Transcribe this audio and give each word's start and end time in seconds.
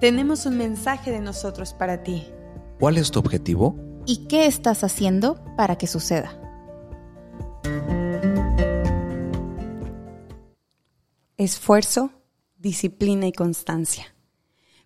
Tenemos 0.00 0.44
un 0.44 0.58
mensaje 0.58 1.10
de 1.10 1.20
nosotros 1.20 1.72
para 1.72 2.02
ti. 2.02 2.28
¿Cuál 2.78 2.98
es 2.98 3.10
tu 3.10 3.18
objetivo? 3.18 3.78
¿Y 4.04 4.26
qué 4.26 4.44
estás 4.44 4.84
haciendo 4.84 5.42
para 5.56 5.78
que 5.78 5.86
suceda? 5.86 6.38
Esfuerzo, 11.38 12.10
disciplina 12.58 13.26
y 13.26 13.32
constancia. 13.32 14.14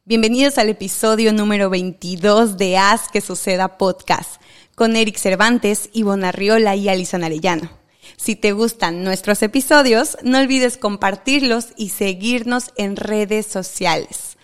Bienvenidos 0.05 0.59
al 0.59 0.69
episodio 0.69 1.33
número 1.33 1.71
22 1.71 2.57
de 2.57 2.79
Haz 2.79 3.09
que 3.09 3.21
Suceda 3.21 3.79
Podcast 3.79 4.41
con 4.77 4.95
Eric 4.95 5.17
Cervantes, 5.17 5.91
Ivonne 5.93 6.29
Arriola 6.29 6.77
y 6.77 6.89
Alison 6.89 7.25
Arellano. 7.25 7.69
Si 8.17 8.37
te 8.37 8.53
gustan 8.53 9.03
nuestros 9.03 9.43
episodios, 9.43 10.19
no 10.23 10.39
olvides 10.39 10.77
compartirlos 10.77 11.71
y 11.77 11.89
seguirnos 11.89 12.71
en 12.77 12.95
redes 12.95 13.47
sociales 13.47 14.37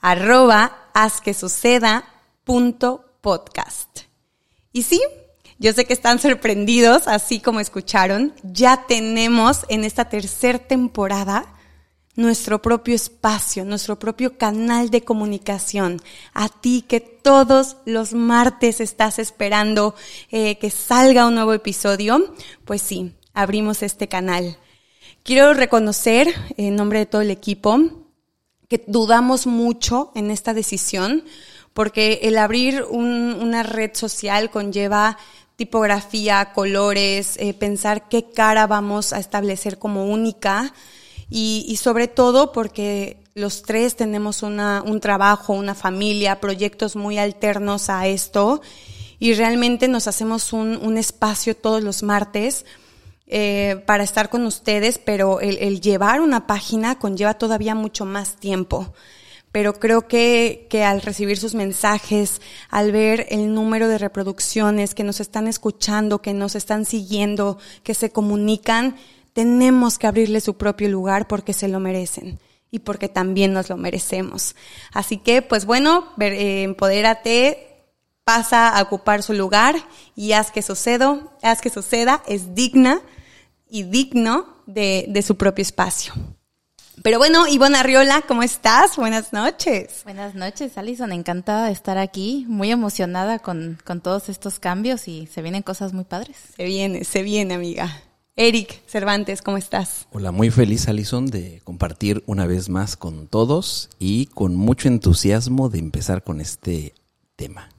arroba 0.00 0.88
haz 0.94 1.20
que 1.20 1.34
suceda 1.34 2.04
punto 2.44 3.04
podcast. 3.20 4.00
Y 4.72 4.82
sí, 4.82 5.00
yo 5.58 5.72
sé 5.72 5.84
que 5.84 5.92
están 5.92 6.18
sorprendidos, 6.18 7.06
así 7.06 7.40
como 7.40 7.60
escucharon, 7.60 8.34
ya 8.42 8.86
tenemos 8.86 9.66
en 9.68 9.84
esta 9.84 10.08
tercera 10.08 10.58
temporada 10.58 11.54
nuestro 12.16 12.60
propio 12.60 12.94
espacio, 12.94 13.64
nuestro 13.64 13.98
propio 13.98 14.36
canal 14.36 14.90
de 14.90 15.04
comunicación. 15.04 16.00
A 16.34 16.48
ti 16.48 16.84
que 16.86 17.00
todos 17.00 17.76
los 17.84 18.14
martes 18.14 18.80
estás 18.80 19.18
esperando 19.18 19.94
eh, 20.30 20.58
que 20.58 20.70
salga 20.70 21.26
un 21.26 21.34
nuevo 21.34 21.52
episodio, 21.52 22.34
pues 22.64 22.82
sí, 22.82 23.14
abrimos 23.32 23.82
este 23.82 24.08
canal. 24.08 24.56
Quiero 25.22 25.52
reconocer 25.54 26.32
en 26.56 26.76
nombre 26.76 27.00
de 27.00 27.06
todo 27.06 27.20
el 27.20 27.30
equipo 27.30 27.99
que 28.70 28.82
dudamos 28.86 29.48
mucho 29.48 30.12
en 30.14 30.30
esta 30.30 30.54
decisión, 30.54 31.24
porque 31.74 32.20
el 32.22 32.38
abrir 32.38 32.84
una 32.84 33.64
red 33.64 33.90
social 33.94 34.48
conlleva 34.50 35.18
tipografía, 35.56 36.52
colores, 36.54 37.36
eh, 37.38 37.52
pensar 37.52 38.08
qué 38.08 38.30
cara 38.30 38.66
vamos 38.68 39.12
a 39.12 39.18
establecer 39.18 39.78
como 39.78 40.06
única 40.06 40.72
y, 41.28 41.76
sobre 41.82 42.08
todo 42.08 42.52
porque 42.52 43.18
los 43.34 43.62
tres 43.62 43.96
tenemos 43.96 44.42
una, 44.42 44.82
un 44.86 45.00
trabajo, 45.00 45.52
una 45.52 45.74
familia, 45.74 46.40
proyectos 46.40 46.96
muy 46.96 47.18
alternos 47.18 47.90
a 47.90 48.06
esto 48.06 48.62
y 49.18 49.34
realmente 49.34 49.86
nos 49.88 50.06
hacemos 50.06 50.52
un, 50.52 50.76
un 50.76 50.96
espacio 50.96 51.56
todos 51.56 51.82
los 51.82 52.02
martes 52.02 52.64
eh, 53.32 53.80
para 53.86 54.02
estar 54.02 54.28
con 54.28 54.44
ustedes, 54.44 54.98
pero 54.98 55.38
el, 55.38 55.80
llevar 55.80 56.20
una 56.20 56.48
página 56.48 56.98
conlleva 56.98 57.34
todavía 57.34 57.76
mucho 57.76 58.04
más 58.04 58.34
tiempo. 58.34 58.92
Pero 59.52 59.74
creo 59.74 60.08
que, 60.08 60.66
que 60.68 60.82
al 60.82 61.00
recibir 61.00 61.38
sus 61.38 61.54
mensajes, 61.54 62.40
al 62.70 62.90
ver 62.90 63.28
el 63.30 63.54
número 63.54 63.86
de 63.86 63.98
reproducciones 63.98 64.96
que 64.96 65.04
nos 65.04 65.20
están 65.20 65.46
escuchando, 65.46 66.20
que 66.20 66.34
nos 66.34 66.56
están 66.56 66.84
siguiendo, 66.84 67.58
que 67.84 67.94
se 67.94 68.10
comunican, 68.10 68.96
tenemos 69.32 69.96
que 69.96 70.08
abrirle 70.08 70.40
su 70.40 70.56
propio 70.56 70.88
lugar 70.88 71.28
porque 71.28 71.52
se 71.52 71.68
lo 71.68 71.78
merecen 71.78 72.40
y 72.72 72.80
porque 72.80 73.08
también 73.08 73.52
nos 73.52 73.68
lo 73.68 73.76
merecemos. 73.76 74.56
Así 74.92 75.18
que, 75.18 75.40
pues 75.40 75.66
bueno, 75.66 76.08
eh, 76.20 76.64
empodérate, 76.64 77.84
pasa 78.24 78.68
a 78.70 78.82
ocupar 78.82 79.22
su 79.22 79.34
lugar 79.34 79.76
y 80.16 80.32
haz 80.32 80.50
que 80.50 80.62
suceda, 80.62 81.20
haz 81.42 81.60
que 81.60 81.70
suceda, 81.70 82.24
es 82.26 82.56
digna 82.56 83.02
y 83.70 83.84
digno 83.84 84.46
de, 84.66 85.22
su 85.26 85.36
propio 85.36 85.62
espacio. 85.62 86.12
Pero 87.02 87.18
bueno, 87.18 87.46
Ivonne 87.48 87.78
Arriola, 87.78 88.22
¿cómo 88.28 88.42
estás? 88.42 88.96
Buenas 88.96 89.32
noches. 89.32 90.02
Buenas 90.04 90.34
noches, 90.34 90.76
Alison. 90.76 91.12
Encantada 91.12 91.66
de 91.66 91.72
estar 91.72 91.96
aquí, 91.96 92.44
muy 92.46 92.70
emocionada 92.70 93.38
con, 93.38 93.78
con, 93.84 94.00
todos 94.02 94.28
estos 94.28 94.58
cambios 94.58 95.08
y 95.08 95.26
se 95.26 95.40
vienen 95.40 95.62
cosas 95.62 95.94
muy 95.94 96.04
padres. 96.04 96.36
Se 96.56 96.64
viene, 96.64 97.04
se 97.04 97.22
viene, 97.22 97.54
amiga. 97.54 98.02
Eric 98.36 98.86
Cervantes, 98.86 99.42
¿cómo 99.42 99.56
estás? 99.56 100.06
Hola, 100.12 100.30
muy 100.30 100.50
feliz, 100.50 100.88
Alison, 100.88 101.26
de 101.26 101.60
compartir 101.64 102.22
una 102.26 102.46
vez 102.46 102.68
más 102.68 102.96
con 102.96 103.26
todos 103.26 103.90
y 103.98 104.26
con 104.26 104.54
mucho 104.56 104.88
entusiasmo 104.88 105.68
de 105.68 105.78
empezar 105.78 106.22
con 106.22 106.40
este 106.40 106.94
tema. 107.36 107.70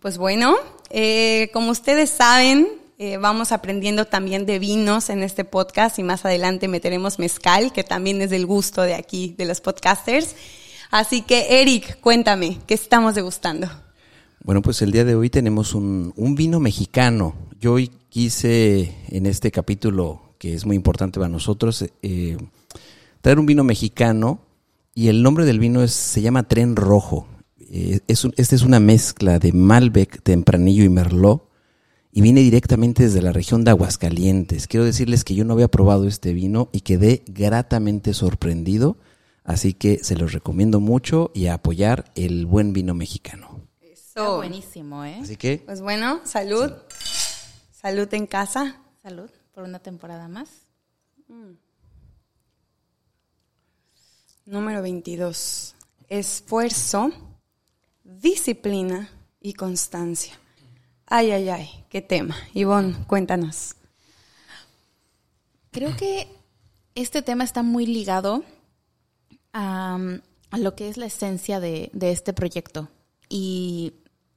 Pues 0.00 0.18
bueno, 0.18 0.56
eh, 0.90 1.50
como 1.52 1.70
ustedes 1.70 2.10
saben, 2.10 2.68
eh, 2.96 3.16
vamos 3.16 3.50
aprendiendo 3.50 4.04
también 4.04 4.46
de 4.46 4.60
vinos 4.60 5.10
en 5.10 5.24
este 5.24 5.44
podcast 5.44 5.98
y 5.98 6.04
más 6.04 6.24
adelante 6.24 6.68
meteremos 6.68 7.18
mezcal, 7.18 7.72
que 7.72 7.82
también 7.82 8.22
es 8.22 8.30
del 8.30 8.46
gusto 8.46 8.82
de 8.82 8.94
aquí, 8.94 9.34
de 9.36 9.46
los 9.46 9.60
podcasters. 9.60 10.36
Así 10.92 11.22
que, 11.22 11.60
Eric, 11.60 11.98
cuéntame, 12.00 12.58
¿qué 12.68 12.74
estamos 12.74 13.16
degustando? 13.16 13.68
Bueno, 14.44 14.62
pues 14.62 14.80
el 14.80 14.92
día 14.92 15.04
de 15.04 15.16
hoy 15.16 15.28
tenemos 15.28 15.74
un, 15.74 16.12
vino 16.36 16.60
mexicano. 16.60 17.34
Yo 17.58 17.72
hoy 17.72 17.90
quise, 18.10 18.94
en 19.08 19.26
este 19.26 19.50
capítulo, 19.50 20.36
que 20.38 20.54
es 20.54 20.64
muy 20.64 20.76
importante 20.76 21.18
para 21.18 21.28
nosotros, 21.28 21.84
eh, 22.02 22.36
traer 23.22 23.40
un 23.40 23.46
vino 23.46 23.64
mexicano 23.64 24.40
y 24.94 25.08
el 25.08 25.20
nombre 25.20 25.46
del 25.46 25.58
vino 25.58 25.82
es, 25.82 25.92
se 25.92 26.22
llama 26.22 26.44
Tren 26.44 26.76
Rojo. 26.76 27.26
Eh, 27.58 28.00
es 28.06 28.24
esta 28.36 28.54
es 28.54 28.62
una 28.62 28.78
mezcla 28.78 29.40
de 29.40 29.52
Malbec, 29.52 30.22
Tempranillo 30.22 30.84
y 30.84 30.90
Merlot 30.90 31.53
y 32.16 32.20
viene 32.20 32.42
directamente 32.42 33.02
desde 33.02 33.20
la 33.20 33.32
región 33.32 33.64
de 33.64 33.72
Aguascalientes. 33.72 34.68
Quiero 34.68 34.86
decirles 34.86 35.24
que 35.24 35.34
yo 35.34 35.44
no 35.44 35.52
había 35.52 35.66
probado 35.66 36.06
este 36.06 36.32
vino 36.32 36.68
y 36.70 36.82
quedé 36.82 37.24
gratamente 37.26 38.14
sorprendido, 38.14 38.96
así 39.42 39.74
que 39.74 39.98
se 40.04 40.14
los 40.14 40.32
recomiendo 40.32 40.78
mucho 40.78 41.32
y 41.34 41.48
a 41.48 41.54
apoyar 41.54 42.12
el 42.14 42.46
buen 42.46 42.72
vino 42.72 42.94
mexicano. 42.94 43.66
Eso. 43.80 44.36
buenísimo, 44.36 45.04
¿eh? 45.04 45.18
Así 45.20 45.36
que. 45.36 45.60
Pues 45.66 45.80
bueno, 45.80 46.20
salud. 46.22 46.70
Salud 47.72 48.14
en 48.14 48.28
casa. 48.28 48.80
Salud 49.02 49.28
por 49.52 49.64
una 49.64 49.80
temporada 49.80 50.28
más. 50.28 50.48
Mm. 51.26 51.54
Número 54.46 54.82
22. 54.82 55.74
Esfuerzo, 56.08 57.10
disciplina 58.04 59.10
y 59.40 59.54
constancia. 59.54 60.38
Ay, 61.16 61.30
ay, 61.30 61.48
ay, 61.48 61.70
qué 61.90 62.02
tema. 62.02 62.34
Ivonne, 62.54 62.92
cuéntanos. 63.06 63.76
Creo 65.70 65.96
que 65.96 66.26
este 66.96 67.22
tema 67.22 67.44
está 67.44 67.62
muy 67.62 67.86
ligado 67.86 68.42
a, 69.52 69.96
lo 70.58 70.74
que 70.74 70.88
es 70.88 70.96
la 70.96 71.06
esencia 71.06 71.60
de, 71.60 71.92
este 72.00 72.32
proyecto 72.32 72.88
y, 73.28 73.92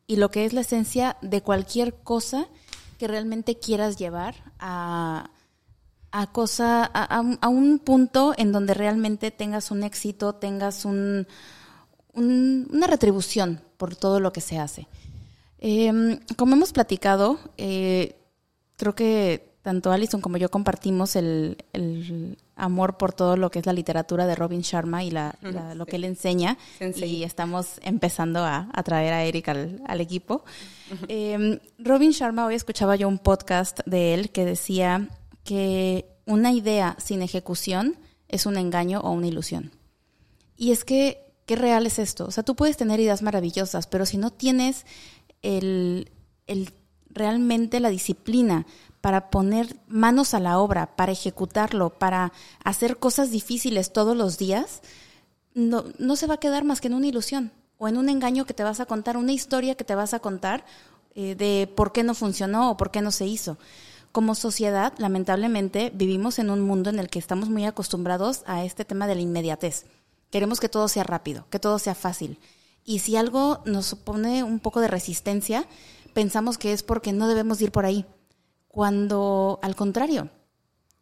lo 0.08 0.30
que 0.30 0.46
es 0.46 0.54
la 0.54 0.62
esencia 0.62 1.18
de 1.24 1.42
cualquier 1.42 1.96
cosa 1.96 2.48
que 3.00 3.08
realmente 3.08 3.58
quieras 3.58 3.98
llevar 3.98 4.36
a, 4.60 5.32
a 6.12 6.32
cosa, 6.32 6.84
a, 6.84 7.50
un 7.50 7.80
punto 7.80 8.36
en 8.38 8.52
donde 8.52 8.76
realmente 8.76 9.32
tengas 9.32 9.72
un 9.72 9.82
éxito, 9.82 10.36
tengas 10.36 10.86
un, 10.86 11.26
una 12.14 12.86
retribución 12.86 13.64
por 13.78 13.96
todo 13.96 14.20
lo 14.20 14.32
que 14.32 14.42
se 14.42 14.60
hace. 14.60 14.88
Eh, 15.59 16.19
como 16.35 16.56
hemos 16.56 16.73
platicado, 16.73 17.40
eh, 17.57 18.16
creo 18.75 18.95
que 18.95 19.47
tanto 19.68 19.91
Alison 19.91 20.22
como 20.22 20.38
yo 20.38 20.50
compartimos 20.50 21.18
el, 21.18 21.57
amor 22.56 22.95
por 22.95 23.12
todo 23.12 23.35
lo 23.35 23.51
que 23.51 23.59
es 23.59 23.66
la 23.66 23.73
literatura 23.73 24.25
de 24.25 24.34
Robin 24.34 24.62
Sharma 24.62 25.03
y 25.03 25.12
la, 25.12 25.38
lo 25.75 25.85
que 25.85 25.97
él 25.97 26.06
enseña. 26.06 26.57
Y 26.79 27.23
estamos 27.23 27.79
empezando 27.84 28.45
a, 28.45 28.69
traer 28.85 29.12
a 29.12 29.25
Eric 29.25 29.50
al, 29.50 30.00
equipo. 30.00 30.45
Em, 31.09 31.59
Robin 31.79 32.12
Sharma, 32.12 32.45
hoy 32.45 32.56
escuchaba 32.56 32.95
yo 32.95 33.09
un 33.09 33.19
podcast 33.19 33.81
de 33.85 34.13
él 34.13 34.29
que 34.29 34.45
decía 34.45 35.09
que 35.44 36.06
una 36.25 36.53
idea 36.53 36.95
sin 36.98 37.21
ejecución 37.21 37.98
es 38.30 38.45
un 38.45 38.56
engaño 38.56 39.01
o 39.01 39.12
una 39.12 39.27
ilusión. 39.27 39.71
Y 40.56 40.71
es 40.71 40.86
que, 40.86 41.25
¿qué 41.45 41.57
real 41.57 41.86
es 41.86 42.00
esto? 42.00 42.25
O 42.25 42.31
sea, 42.31 42.44
tú 42.44 42.56
puedes 42.56 42.77
tener 42.77 43.01
ideas 43.01 43.21
maravillosas, 43.21 43.86
pero 43.86 44.06
si 44.06 44.18
no 44.18 44.31
tienes 44.31 44.86
el, 45.42 46.10
realmente 47.10 47.80
la 47.80 47.89
disciplina 47.89 48.66
para 49.01 49.30
poner 49.30 49.78
manos 49.88 50.34
a 50.34 50.39
la 50.39 50.60
obra, 50.60 50.95
para 50.95 51.12
ejecutarlo, 51.12 51.92
para 51.92 52.34
hacer 52.63 52.98
cosas 52.98 53.31
difíciles 53.31 53.94
todos 53.94 54.18
los 54.18 54.38
días, 54.38 54.81
no, 55.54 55.86
no 55.98 56.16
se 56.16 56.28
va 56.28 56.36
a 56.36 56.39
quedar 56.39 56.63
más 56.63 56.81
que 56.81 56.88
en 56.88 56.94
una 56.94 57.07
ilusión 57.07 57.51
o 57.78 57.88
en 57.88 57.98
un 57.98 58.10
engaño 58.10 58.45
que 58.45 58.54
te 58.54 58.63
vas 58.63 58.80
a 58.80 58.86
contar, 58.86 59.18
una 59.18 59.31
historia 59.34 59.75
que 59.75 59.84
te 59.84 59.95
vas 59.95 60.13
a 60.13 60.19
contar 60.19 60.66
eh, 61.16 61.36
de 61.36 61.68
por 61.75 61.92
qué 61.92 62.04
no 62.04 62.13
funcionó 62.13 62.72
o 62.72 62.78
por 62.78 62.92
qué 62.92 63.01
no 63.01 63.12
se 63.12 63.25
hizo. 63.25 63.57
Como 64.12 64.36
sociedad, 64.36 64.94
lamentablemente, 64.98 65.92
vivimos 65.94 66.39
en 66.39 66.50
un 66.50 66.62
mundo 66.62 66.89
en 66.89 67.00
el 67.00 67.10
que 67.10 67.19
estamos 67.19 67.50
muy 67.50 67.66
acostumbrados 67.66 68.44
a 68.45 68.63
este 68.63 68.86
tema 68.86 69.07
de 69.07 69.16
la 69.16 69.22
inmediatez. 69.22 69.86
Queremos 70.31 70.60
que 70.60 70.69
todo 70.69 70.88
sea 70.88 71.04
rápido, 71.04 71.45
que 71.50 71.60
todo 71.60 71.80
sea 71.80 71.95
fácil. 71.95 72.39
Y 72.89 73.00
si 73.00 73.18
algo 73.18 73.60
nos 73.66 73.86
supone 73.86 74.44
un 74.44 74.62
poco 74.62 74.80
de 74.80 74.88
resistencia, 74.88 75.68
pensamos 76.13 76.57
que 76.57 76.72
es 76.72 76.84
porque 76.84 77.12
no 77.12 77.28
debemos 77.28 77.60
ir 77.60 77.69
por 77.69 77.86
ahí. 77.86 78.06
Cuando, 78.69 79.60
al 79.62 79.75
contrario, 79.75 80.30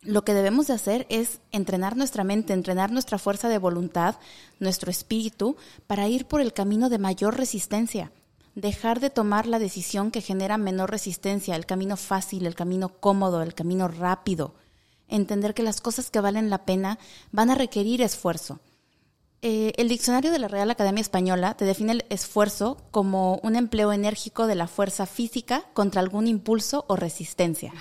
lo 0.01 0.25
que 0.25 0.33
debemos 0.33 0.65
de 0.65 0.73
hacer 0.73 1.05
es 1.09 1.41
entrenar 1.51 1.95
nuestra 1.95 2.23
mente, 2.23 2.53
entrenar 2.53 2.91
nuestra 2.91 3.19
fuerza 3.19 3.49
de 3.49 3.59
voluntad, 3.59 4.15
nuestro 4.59 4.89
espíritu, 4.89 5.57
para 5.85 6.07
ir 6.07 6.25
por 6.25 6.41
el 6.41 6.53
camino 6.53 6.89
de 6.89 6.97
mayor 6.97 7.37
resistencia. 7.37 8.11
Dejar 8.55 8.99
de 8.99 9.11
tomar 9.11 9.45
la 9.45 9.59
decisión 9.59 10.09
que 10.09 10.21
genera 10.21 10.57
menor 10.57 10.89
resistencia, 10.89 11.55
el 11.55 11.67
camino 11.67 11.97
fácil, 11.97 12.47
el 12.47 12.55
camino 12.55 12.99
cómodo, 12.99 13.43
el 13.43 13.53
camino 13.53 13.87
rápido. 13.87 14.55
Entender 15.07 15.53
que 15.53 15.61
las 15.61 15.81
cosas 15.81 16.09
que 16.09 16.19
valen 16.19 16.49
la 16.49 16.65
pena 16.65 16.97
van 17.31 17.51
a 17.51 17.55
requerir 17.55 18.01
esfuerzo. 18.01 18.59
Eh, 19.47 19.73
el 19.77 19.89
diccionario 19.89 20.31
de 20.31 20.39
la 20.39 20.47
Real 20.47 20.71
Academia 20.71 21.01
Española 21.01 21.53
te 21.55 21.65
define 21.65 21.91
el 21.91 22.05
esfuerzo 22.09 22.81
como 22.89 23.35
un 23.43 23.55
empleo 23.55 23.93
enérgico 23.93 24.47
de 24.47 24.55
la 24.55 24.65
fuerza 24.65 25.05
física 25.05 25.65
contra 25.75 26.01
algún 26.01 26.25
impulso 26.25 26.83
o 26.87 26.95
resistencia. 26.95 27.71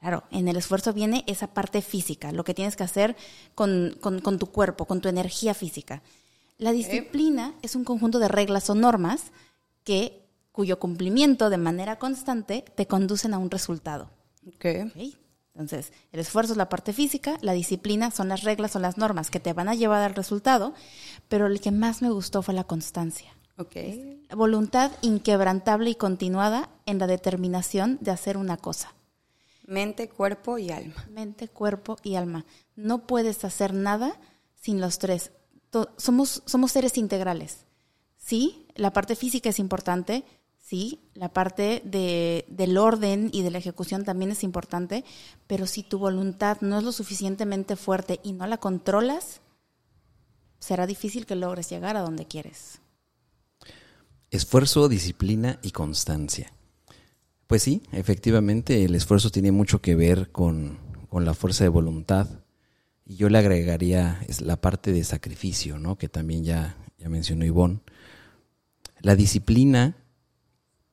Claro, 0.00 0.24
en 0.30 0.48
el 0.48 0.56
esfuerzo 0.58 0.92
viene 0.92 1.24
esa 1.26 1.46
parte 1.46 1.80
física, 1.80 2.30
lo 2.30 2.44
que 2.44 2.52
tienes 2.52 2.76
que 2.76 2.82
hacer 2.82 3.16
con, 3.54 3.96
tu 4.38 4.46
cuerpo, 4.48 4.84
con 4.84 5.00
tu 5.00 5.08
energía 5.08 5.54
física. 5.54 6.02
La 6.58 6.72
disciplina 6.72 7.54
es 7.62 7.74
un 7.74 7.84
conjunto 7.84 8.18
de 8.18 8.28
reglas 8.28 8.68
o 8.68 8.74
normas 8.74 9.32
que, 9.82 10.26
cuyo 10.52 10.78
cumplimiento 10.78 11.48
de 11.48 11.56
manera 11.56 11.98
constante 11.98 12.66
te 12.74 12.86
conducen 12.86 13.32
a 13.32 13.38
un 13.38 13.50
resultado. 13.50 14.10
Okay. 14.56 15.16
Entonces, 15.56 15.90
el 16.12 16.20
esfuerzo 16.20 16.52
es 16.52 16.58
la 16.58 16.68
parte 16.68 16.92
física, 16.92 17.38
la 17.40 17.54
disciplina 17.54 18.10
son 18.10 18.28
las 18.28 18.42
reglas, 18.42 18.72
son 18.72 18.82
las 18.82 18.98
normas 18.98 19.30
que 19.30 19.40
te 19.40 19.54
van 19.54 19.70
a 19.70 19.74
llevar 19.74 20.02
al 20.02 20.14
resultado, 20.14 20.74
pero 21.28 21.46
el 21.46 21.62
que 21.62 21.70
más 21.70 22.02
me 22.02 22.10
gustó 22.10 22.42
fue 22.42 22.52
la 22.52 22.64
constancia. 22.64 23.34
Okay. 23.56 24.22
La 24.28 24.36
voluntad 24.36 24.92
inquebrantable 25.00 25.88
y 25.88 25.94
continuada 25.94 26.68
en 26.84 26.98
la 26.98 27.06
determinación 27.06 27.96
de 28.02 28.10
hacer 28.10 28.36
una 28.36 28.58
cosa. 28.58 28.92
Mente, 29.64 30.10
cuerpo 30.10 30.58
y 30.58 30.70
alma. 30.70 31.06
Mente, 31.10 31.48
cuerpo 31.48 31.96
y 32.02 32.16
alma. 32.16 32.44
No 32.74 33.06
puedes 33.06 33.42
hacer 33.42 33.72
nada 33.72 34.20
sin 34.60 34.78
los 34.78 34.98
tres. 34.98 35.32
somos, 35.96 36.42
somos 36.44 36.70
seres 36.70 36.98
integrales. 36.98 37.64
Sí, 38.18 38.68
la 38.74 38.92
parte 38.92 39.16
física 39.16 39.48
es 39.48 39.58
importante, 39.58 40.22
sí, 40.66 41.00
la 41.14 41.28
parte 41.28 41.80
de, 41.84 42.44
del 42.48 42.76
orden 42.76 43.30
y 43.32 43.42
de 43.42 43.52
la 43.52 43.58
ejecución 43.58 44.04
también 44.04 44.32
es 44.32 44.42
importante, 44.42 45.04
pero 45.46 45.66
si 45.66 45.84
tu 45.84 45.98
voluntad 45.98 46.58
no 46.60 46.78
es 46.78 46.84
lo 46.84 46.90
suficientemente 46.90 47.76
fuerte 47.76 48.18
y 48.24 48.32
no 48.32 48.46
la 48.48 48.58
controlas, 48.58 49.40
será 50.58 50.86
difícil 50.86 51.24
que 51.24 51.36
logres 51.36 51.70
llegar 51.70 51.96
a 51.96 52.00
donde 52.00 52.26
quieres. 52.26 52.80
Esfuerzo, 54.30 54.88
disciplina 54.88 55.60
y 55.62 55.70
constancia. 55.70 56.52
Pues 57.46 57.62
sí, 57.62 57.82
efectivamente, 57.92 58.84
el 58.84 58.96
esfuerzo 58.96 59.30
tiene 59.30 59.52
mucho 59.52 59.80
que 59.80 59.94
ver 59.94 60.32
con, 60.32 60.78
la 61.12 61.32
fuerza 61.32 61.62
de 61.62 61.70
voluntad. 61.70 62.28
Y 63.06 63.14
yo 63.14 63.28
le 63.28 63.38
agregaría 63.38 64.20
la 64.40 64.60
parte 64.60 64.92
de 64.92 65.04
sacrificio, 65.04 65.78
¿no? 65.78 65.96
Que 65.96 66.08
también 66.08 66.42
ya, 66.42 66.76
ya 66.98 67.08
mencionó 67.08 67.44
Ivonne. 67.44 67.80
La 69.00 69.14
disciplina 69.14 69.96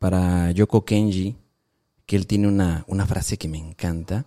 para 0.03 0.51
Yoko 0.51 0.83
Kenji, 0.83 1.37
que 2.05 2.17
él 2.17 2.27
tiene 2.27 2.49
una, 2.49 2.83
frase 3.07 3.37
que 3.37 3.47
me 3.47 3.57
encanta, 3.57 4.25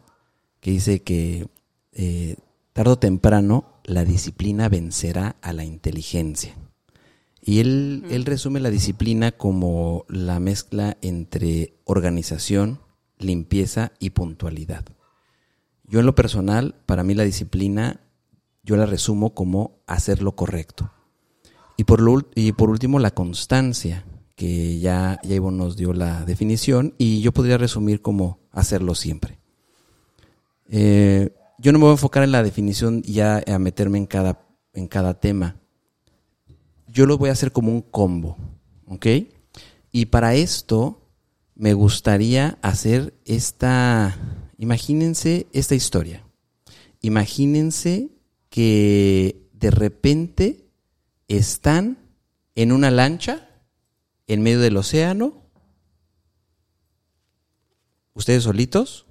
que 0.58 0.70
dice 0.70 1.02
que 1.02 1.49
eh, 1.93 2.37
tarde 2.73 2.93
o 2.93 2.99
temprano 2.99 3.75
la 3.84 4.06
disciplina 4.06 4.70
vencerá 4.70 5.37
a 5.43 5.52
la 5.52 5.64
inteligencia. 5.64 6.55
Y 7.43 7.61
él, 7.61 8.06
él 8.08 8.25
resume 8.25 8.58
la 8.61 8.70
disciplina 8.70 9.32
como 9.32 10.06
la 10.08 10.40
mezcla 10.40 10.96
entre 11.02 11.75
organización, 11.84 12.81
limpieza 13.19 13.93
y 13.99 14.11
puntualidad. 14.11 14.87
Yo 15.84 16.00
en 16.00 16.06
lo 16.06 16.14
personal, 16.14 16.75
para 16.87 17.02
mí 17.02 17.12
la 17.12 17.25
disciplina, 17.25 18.00
yo 18.62 18.79
la 18.79 18.87
resumo 18.87 19.34
como 19.34 19.82
hacer 19.87 20.22
lo 20.22 20.37
correcto. 20.37 20.90
Y 21.76 21.84
por, 21.84 22.31
y 22.34 22.52
por 22.52 22.70
último, 22.70 22.99
la 22.99 23.11
constancia, 23.11 24.06
que 24.36 24.78
ya, 24.78 25.18
ya 25.24 25.34
Ivo 25.34 25.50
nos 25.50 25.76
dio 25.76 25.92
la 25.94 26.24
definición 26.24 26.94
y 26.98 27.22
yo 27.22 27.32
podría 27.32 27.56
resumir 27.58 28.02
como 28.02 28.38
hacerlo 28.52 28.94
siempre. 28.94 29.38
Eh, 30.68 31.34
yo 31.58 31.72
no 31.72 31.78
me 31.78 31.84
voy 31.84 31.90
a 31.90 31.94
enfocar 31.94 32.22
en 32.22 32.32
la 32.32 32.42
definición 32.42 33.02
y 33.04 33.14
ya 33.14 33.42
a 33.46 33.58
meterme 33.58 33.98
en 33.98 34.06
cada, 34.06 34.46
en 34.74 34.88
cada 34.88 35.18
tema. 35.18 35.56
Yo 36.86 37.06
lo 37.06 37.16
voy 37.16 37.30
a 37.30 37.32
hacer 37.32 37.50
como 37.50 37.72
un 37.72 37.80
combo, 37.80 38.36
¿ok? 38.86 39.06
Y 39.90 40.06
para 40.06 40.34
esto 40.34 41.00
me 41.54 41.72
gustaría 41.72 42.58
hacer 42.60 43.14
esta, 43.24 44.18
imagínense 44.58 45.46
esta 45.52 45.74
historia. 45.74 46.26
Imagínense 47.00 48.10
que 48.50 49.48
de 49.54 49.70
repente 49.70 50.66
están 51.28 51.98
en 52.54 52.72
una 52.72 52.90
lancha 52.90 53.45
en 54.26 54.43
medio 54.43 54.61
del 54.61 54.76
océano, 54.76 55.46
ustedes 58.14 58.43
solitos, 58.44 59.06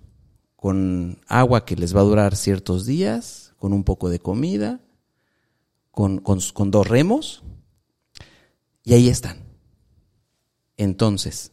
con 0.56 1.22
agua 1.28 1.66
que 1.66 1.76
les 1.76 1.96
va 1.96 2.02
a 2.02 2.06
durar 2.06 2.36
ciertos 2.36 2.86
días, 2.86 3.54
con 3.58 3.72
un 3.72 3.84
poco 3.84 4.10
de 4.10 4.20
comida, 4.20 4.82
con, 5.92 6.22
dos 6.72 6.88
remos, 6.88 7.44
y 8.84 8.94
ahí 8.94 9.08
están. 9.08 9.46
Entonces, 10.78 11.52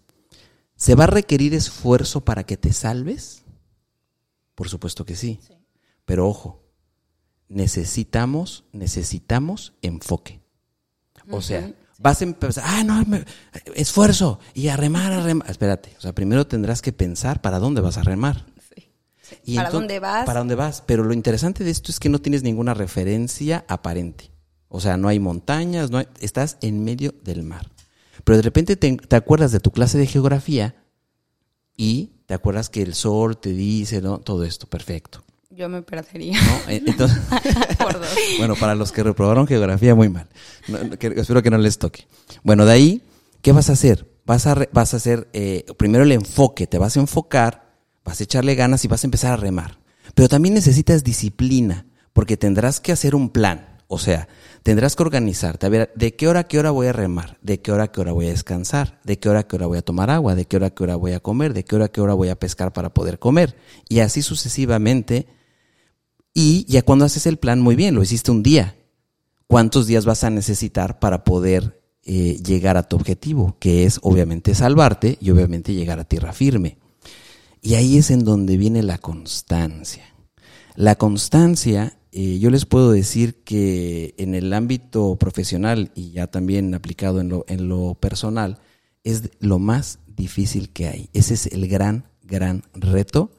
¿se 0.77 0.95
va 0.95 1.05
a 1.05 1.09
requerir 1.09 1.55
esfuerzo 1.55 2.25
para 2.25 2.45
que 2.45 2.57
te 2.57 2.73
salves? 2.73 3.45
Por 4.55 4.69
supuesto 4.69 5.05
que 5.05 5.15
sí. 5.15 5.39
Pero 6.05 6.27
ojo, 6.27 6.65
necesitamos, 7.49 8.65
necesitamos 8.73 9.75
enfoque. 9.83 10.41
O 11.31 11.41
sea, 11.41 11.73
vas 12.03 12.21
a 12.21 12.25
empezar, 12.25 12.65
ah, 12.67 12.83
no, 12.85 13.05
esfuerzo 13.75 14.41
y 14.55 14.69
a 14.69 14.77
remar, 14.77 15.13
a 15.13 15.23
remar. 15.23 15.49
Espérate, 15.49 15.95
o 15.97 16.01
sea, 16.01 16.13
primero 16.13 16.47
tendrás 16.47 16.83
que 16.83 16.93
pensar 16.93 17.41
para 17.41 17.59
dónde 17.59 17.81
vas 17.81 17.97
a 17.97 18.03
remar. 18.03 18.47
Sí. 19.45 19.57
¿Para 19.57 19.71
dónde 19.71 20.01
vas? 20.01 20.27
Para 20.27 20.41
dónde 20.41 20.57
vas. 20.57 20.83
Pero 20.85 21.05
lo 21.05 21.15
interesante 21.15 21.65
de 21.65 21.71
esto 21.71 21.91
es 21.91 22.01
que 22.01 22.09
no 22.09 22.19
tienes 22.19 22.43
ninguna 22.43 22.75
referencia 22.75 23.65
aparente. 23.69 24.33
O 24.69 24.81
sea, 24.81 24.97
no 24.97 25.09
hay 25.09 25.21
montañas, 25.21 25.91
no 25.91 26.03
estás 26.21 26.59
en 26.61 26.83
medio 26.83 27.15
del 27.23 27.43
mar. 27.43 27.71
Pero 28.25 28.37
de 28.37 28.43
repente 28.43 28.77
te, 28.77 28.97
te 28.97 29.17
acuerdas 29.17 29.53
de 29.53 29.61
tu 29.61 29.71
clase 29.71 29.99
de 29.99 30.07
geografía 30.07 30.75
y 31.77 32.13
te 32.27 32.35
acuerdas 32.35 32.69
que 32.69 32.83
el 32.83 32.95
sol 32.95 33.39
te 33.39 33.51
dice, 33.51 34.01
¿no? 34.01 34.19
Todo 34.19 34.45
esto, 34.45 34.67
perfecto. 34.67 35.23
Yo 35.57 35.69
me 35.69 35.83
perdería. 35.83 36.39
Eh, 36.69 36.83
bueno, 38.39 38.57
para 38.57 38.75
los 38.75 38.91
que 38.91 39.03
reprobaron 39.03 39.47
geografía, 39.47 39.95
muy 39.95 40.09
mal. 40.09 40.29
espero 41.01 41.43
que 41.43 41.51
no 41.51 41.59
les 41.59 41.79
toque. 41.79 42.07
Bueno, 42.43 42.65
de 42.65 42.73
ahí, 42.73 43.03
¿qué 43.43 43.53
vas 43.53 43.69
a 43.69 43.75
hacer? 43.75 44.09
Vas 44.25 44.47
a, 44.47 44.67
vas 44.73 44.95
a 44.95 44.97
hacer 44.97 45.29
eh, 45.33 45.67
primero 45.77 46.05
el 46.05 46.13
enfoque, 46.13 46.67
te 46.67 46.79
vas 46.79 46.97
a 46.97 47.01
enfocar, 47.01 47.75
vas 48.05 48.21
a 48.21 48.25
echarle 48.25 48.55
ganas 48.55 48.85
y 48.85 48.89
vas 48.89 49.05
a 49.05 49.07
empezar 49.07 49.33
a 49.33 49.37
remar. 49.37 49.79
Pero 50.15 50.29
también 50.29 50.55
necesitas 50.55 51.05
disciplina, 51.05 51.87
porque 52.13 52.37
tendrás 52.37 52.81
que 52.81 52.93
hacer 52.93 53.15
un 53.15 53.29
plan. 53.29 53.81
O 53.89 53.99
sea, 53.99 54.29
tendrás 54.63 54.97
que 54.97 55.03
organizarte. 55.03 55.67
A 55.67 55.69
ver, 55.69 55.93
¿de 55.95 56.17
qué 56.17 56.29
hora 56.29 56.41
a 56.41 56.45
qué 56.45 56.59
hora 56.59 56.71
voy 56.71 56.87
a 56.87 56.93
remar? 56.93 57.37
¿De 57.43 57.61
qué 57.61 57.73
hora 57.73 57.85
a 57.85 57.93
qué 57.93 58.01
hora 58.01 58.13
voy 58.13 58.27
a 58.27 58.31
descansar? 58.31 59.01
¿De 59.05 59.19
qué 59.19 59.29
hora 59.29 59.41
a 59.41 59.43
qué 59.47 59.57
hora 59.57 59.67
voy 59.67 59.77
a 59.77 59.83
tomar 59.83 60.09
agua? 60.09 60.35
¿De 60.35 60.47
qué 60.47 60.57
hora 60.57 60.69
a 60.69 60.71
qué 60.71 60.83
hora 60.85 60.97
voy 60.97 61.13
a 61.13 61.21
comer? 61.21 61.53
¿De 61.53 61.65
qué 61.65 61.77
hora 61.77 61.87
a 61.87 61.89
qué 61.89 62.01
hora 62.01 62.15
voy 62.15 62.31
a 62.31 62.39
pescar 62.39 62.73
para 62.73 62.95
poder 62.95 63.19
comer? 63.19 63.55
Y 63.91 64.01
así 64.01 64.23
sucesivamente 64.23 65.27
y 66.35 66.65
ya 66.65 66.83
cuando 66.83 67.05
haces 67.05 67.27
el 67.27 67.37
plan, 67.37 67.61
muy 67.61 67.77
bien, 67.77 67.95
lo 67.95 68.03
hiciste 68.03 68.31
un 68.31 68.43
día. 68.43 68.77
¿Cuántos 69.47 69.87
días 69.87 70.07
vas 70.07 70.25
a 70.25 70.31
necesitar 70.31 70.99
para 70.99 71.25
poder 71.25 71.83
eh, 72.05 72.39
llegar 72.43 72.77
a 72.77 72.89
tu 72.89 72.97
objetivo? 72.97 73.57
Que 73.59 73.85
es 73.85 73.99
obviamente 74.03 74.55
salvarte 74.55 75.19
y 75.21 75.31
obviamente 75.31 75.75
llegar 75.75 76.01
a 76.01 76.05
tierra 76.05 76.33
firme. 76.33 76.79
Y 77.61 77.75
ahí 77.75 77.99
es 77.99 78.11
en 78.11 78.25
donde 78.25 78.57
viene 78.57 78.83
la 78.83 78.99
constancia. 78.99 80.05
La 80.75 80.95
constancia, 80.95 81.99
eh, 82.13 82.39
yo 82.39 82.49
les 82.49 82.65
puedo 82.65 82.93
decir 82.93 83.45
que 83.45 84.15
en 84.17 84.35
el 84.35 84.53
ámbito 84.55 85.17
profesional 85.17 85.93
y 85.95 86.13
ya 86.13 86.29
también 86.29 86.75
aplicado 86.75 87.21
en 87.21 87.29
lo, 87.29 87.45
en 87.47 87.69
lo 87.69 87.95
personal, 87.95 88.59
es 89.05 89.31
lo 89.39 89.59
más 89.59 89.99
difícil 90.07 90.71
que 90.71 90.89
hay. 90.89 91.11
Ese 91.13 91.35
es 91.35 91.47
el 91.47 91.69
gran, 91.69 92.09
gran 92.23 92.63
reto 92.73 93.33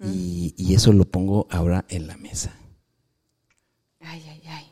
y, 0.00 0.74
eso 0.74 0.92
lo 0.92 1.04
pongo 1.04 1.46
ahora 1.50 1.84
en 1.88 2.06
la 2.06 2.16
mesa. 2.16 2.54
Ay, 4.00 4.22
ay, 4.28 4.42
ay. 4.46 4.66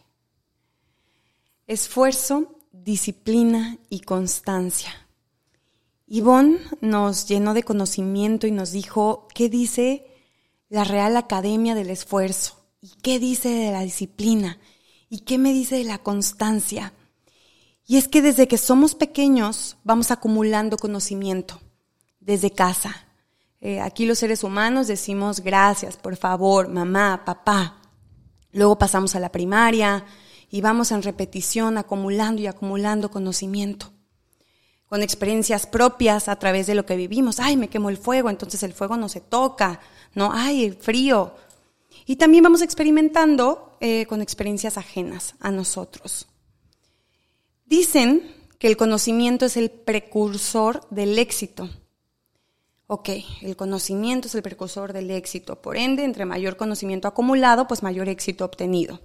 Esfuerzo, 1.66 2.60
disciplina 2.72 3.78
y 3.90 4.00
constancia. 4.00 4.92
Ivonne 6.06 6.58
nos 6.80 7.26
llenó 7.26 7.54
de 7.54 7.64
conocimiento 7.64 8.46
y 8.46 8.52
nos 8.52 8.70
dijo 8.70 9.26
qué 9.34 9.48
dice 9.48 10.06
la 10.68 10.84
Real 10.84 11.16
Academia 11.16 11.74
del 11.74 11.90
Esfuerzo 11.90 12.64
y 12.80 12.90
qué 13.02 13.18
dice 13.18 13.48
de 13.48 13.72
la 13.72 13.80
disciplina 13.80 14.58
y 15.08 15.20
qué 15.20 15.38
me 15.38 15.52
dice 15.52 15.76
de 15.76 15.84
la 15.84 15.98
constancia. 15.98 16.92
Y 17.84 17.96
es 17.96 18.06
que 18.06 18.22
desde 18.22 18.46
que 18.46 18.58
somos 18.58 18.94
pequeños 18.94 19.76
vamos 19.82 20.12
acumulando 20.12 20.76
conocimiento, 20.76 21.60
desde 22.20 22.50
casa, 22.50 23.05
Eh, 23.66 23.80
aquí 23.80 24.06
los 24.06 24.20
seres 24.20 24.44
humanos 24.44 24.86
decimos 24.86 25.40
gracias, 25.40 25.96
por 25.96 26.14
favor, 26.16 26.68
mamá, 26.68 27.24
papá. 27.24 27.82
Luego 28.52 28.78
pasamos 28.78 29.16
a 29.16 29.18
la 29.18 29.32
primaria 29.32 30.04
y 30.48 30.60
vamos 30.60 30.92
en 30.92 31.02
repetición 31.02 31.76
acumulando 31.76 32.40
y 32.40 32.46
acumulando 32.46 33.10
conocimiento. 33.10 33.90
Con 34.86 35.02
experiencias 35.02 35.66
propias 35.66 36.28
a 36.28 36.36
través 36.36 36.68
de 36.68 36.76
lo 36.76 36.86
que 36.86 36.94
vivimos. 36.94 37.40
Ay, 37.40 37.56
me 37.56 37.66
quemó 37.66 37.90
el 37.90 37.96
fuego, 37.96 38.30
entonces 38.30 38.62
el 38.62 38.72
fuego 38.72 38.96
no 38.96 39.08
se 39.08 39.20
toca. 39.20 39.80
No, 40.14 40.30
ay, 40.32 40.70
frío. 40.70 41.34
Y 42.06 42.14
también 42.14 42.44
vamos 42.44 42.62
experimentando 42.62 43.76
eh, 43.80 44.06
con 44.06 44.22
experiencias 44.22 44.78
ajenas 44.78 45.34
a 45.40 45.50
nosotros. 45.50 46.28
Dicen 47.64 48.32
que 48.60 48.68
el 48.68 48.76
conocimiento 48.76 49.44
es 49.44 49.56
el 49.56 49.72
precursor 49.72 50.88
del 50.90 51.18
éxito. 51.18 51.68
Ok, 52.88 53.08
el 53.42 53.56
conocimiento 53.56 54.28
es 54.28 54.34
el 54.36 54.42
precursor 54.42 54.92
del 54.92 55.10
éxito. 55.10 55.60
Por 55.60 55.76
ende, 55.76 56.04
entre 56.04 56.24
mayor 56.24 56.56
conocimiento 56.56 57.08
acumulado, 57.08 57.66
pues 57.66 57.82
mayor 57.82 58.08
éxito 58.08 58.44
obtenido. 58.44 59.00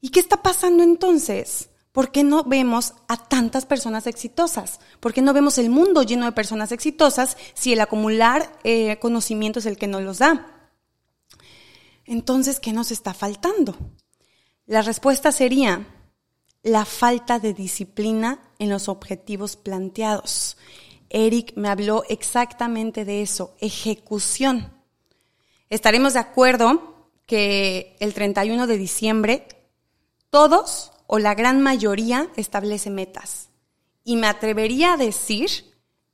¿Y 0.00 0.10
qué 0.10 0.18
está 0.18 0.42
pasando 0.42 0.82
entonces? 0.82 1.70
¿Por 1.92 2.10
qué 2.10 2.24
no 2.24 2.44
vemos 2.44 2.94
a 3.08 3.16
tantas 3.28 3.66
personas 3.66 4.06
exitosas? 4.06 4.80
¿Por 4.98 5.12
qué 5.12 5.22
no 5.22 5.32
vemos 5.32 5.58
el 5.58 5.70
mundo 5.70 6.02
lleno 6.02 6.24
de 6.24 6.32
personas 6.32 6.72
exitosas 6.72 7.36
si 7.54 7.72
el 7.72 7.80
acumular 7.80 8.52
eh, 8.64 8.98
conocimiento 8.98 9.58
es 9.60 9.66
el 9.66 9.76
que 9.76 9.86
nos 9.88 10.02
los 10.02 10.18
da? 10.18 10.70
Entonces, 12.04 12.58
¿qué 12.58 12.72
nos 12.72 12.90
está 12.90 13.14
faltando? 13.14 13.76
La 14.66 14.82
respuesta 14.82 15.30
sería 15.30 15.86
la 16.62 16.84
falta 16.84 17.38
de 17.38 17.54
disciplina 17.54 18.40
en 18.58 18.70
los 18.70 18.88
objetivos 18.88 19.56
planteados. 19.56 20.56
Eric 21.10 21.52
me 21.56 21.68
habló 21.68 22.04
exactamente 22.08 23.04
de 23.04 23.22
eso, 23.22 23.54
ejecución. 23.60 24.72
Estaremos 25.68 26.14
de 26.14 26.20
acuerdo 26.20 27.08
que 27.26 27.96
el 28.00 28.14
31 28.14 28.66
de 28.66 28.78
diciembre 28.78 29.48
todos 30.30 30.92
o 31.06 31.18
la 31.18 31.34
gran 31.34 31.60
mayoría 31.60 32.28
establece 32.36 32.88
metas. 32.88 33.48
Y 34.04 34.16
me 34.16 34.28
atrevería 34.28 34.94
a 34.94 34.96
decir 34.96 35.50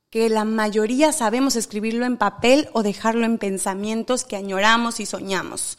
que 0.09 0.29
la 0.29 0.45
mayoría 0.45 1.11
sabemos 1.11 1.55
escribirlo 1.55 2.05
en 2.05 2.17
papel 2.17 2.69
o 2.73 2.81
dejarlo 2.81 3.25
en 3.25 3.37
pensamientos 3.37 4.23
que 4.23 4.35
añoramos 4.35 4.99
y 4.99 5.05
soñamos. 5.05 5.77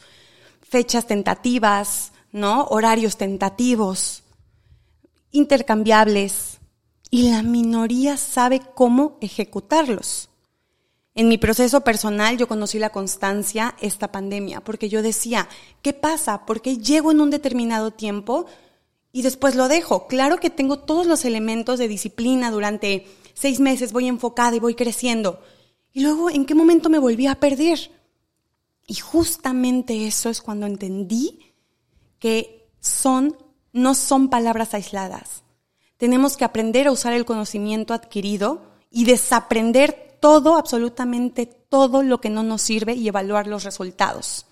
Fechas 0.61 1.07
tentativas, 1.07 2.13
¿no? 2.31 2.65
Horarios 2.65 3.17
tentativos, 3.17 4.23
intercambiables, 5.31 6.58
y 7.11 7.29
la 7.29 7.43
minoría 7.43 8.17
sabe 8.17 8.61
cómo 8.75 9.17
ejecutarlos. 9.21 10.29
En 11.15 11.27
mi 11.27 11.37
proceso 11.37 11.81
personal 11.81 12.37
yo 12.37 12.47
conocí 12.47 12.77
la 12.79 12.91
constancia 12.91 13.75
esta 13.81 14.11
pandemia, 14.11 14.61
porque 14.61 14.89
yo 14.89 15.01
decía, 15.01 15.49
¿qué 15.81 15.93
pasa? 15.93 16.45
Porque 16.45 16.77
llego 16.77 17.11
en 17.11 17.19
un 17.19 17.29
determinado 17.29 17.91
tiempo 17.91 18.45
y 19.11 19.23
después 19.23 19.55
lo 19.55 19.67
dejo. 19.67 20.07
Claro 20.07 20.37
que 20.37 20.49
tengo 20.49 20.79
todos 20.79 21.07
los 21.07 21.25
elementos 21.25 21.79
de 21.79 21.87
disciplina 21.87 22.51
durante 22.51 23.07
seis 23.33 23.59
meses, 23.59 23.91
voy 23.91 24.07
enfocada 24.07 24.55
y 24.55 24.59
voy 24.59 24.75
creciendo. 24.75 25.41
Y 25.91 26.01
luego, 26.01 26.29
¿en 26.29 26.45
qué 26.45 26.53
momento 26.53 26.89
me 26.89 26.99
volví 26.99 27.25
a 27.25 27.39
perder? 27.39 27.91
Y 28.85 28.95
justamente 28.95 30.07
eso 30.07 30.29
es 30.29 30.41
cuando 30.41 30.67
entendí 30.67 31.53
que 32.19 32.69
son, 32.79 33.35
no 33.73 33.95
son 33.95 34.29
palabras 34.29 34.73
aisladas 34.75 35.43
tenemos 35.99 36.37
que 36.37 36.45
aprender 36.45 36.87
a 36.87 36.93
usar 36.93 37.11
el 37.11 37.25
conocimiento 37.25 37.93
adquirido 37.93 38.61
y 38.89 39.03
desaprender 39.03 40.17
todo, 40.21 40.55
absolutamente 40.55 41.45
todo 41.45 42.03
lo 42.03 42.21
que 42.21 42.29
no 42.29 42.41
nos 42.41 42.61
sirve 42.61 42.93
y 42.93 43.09
evaluar 43.09 43.47
los 43.47 43.65
resultados. 43.65 44.45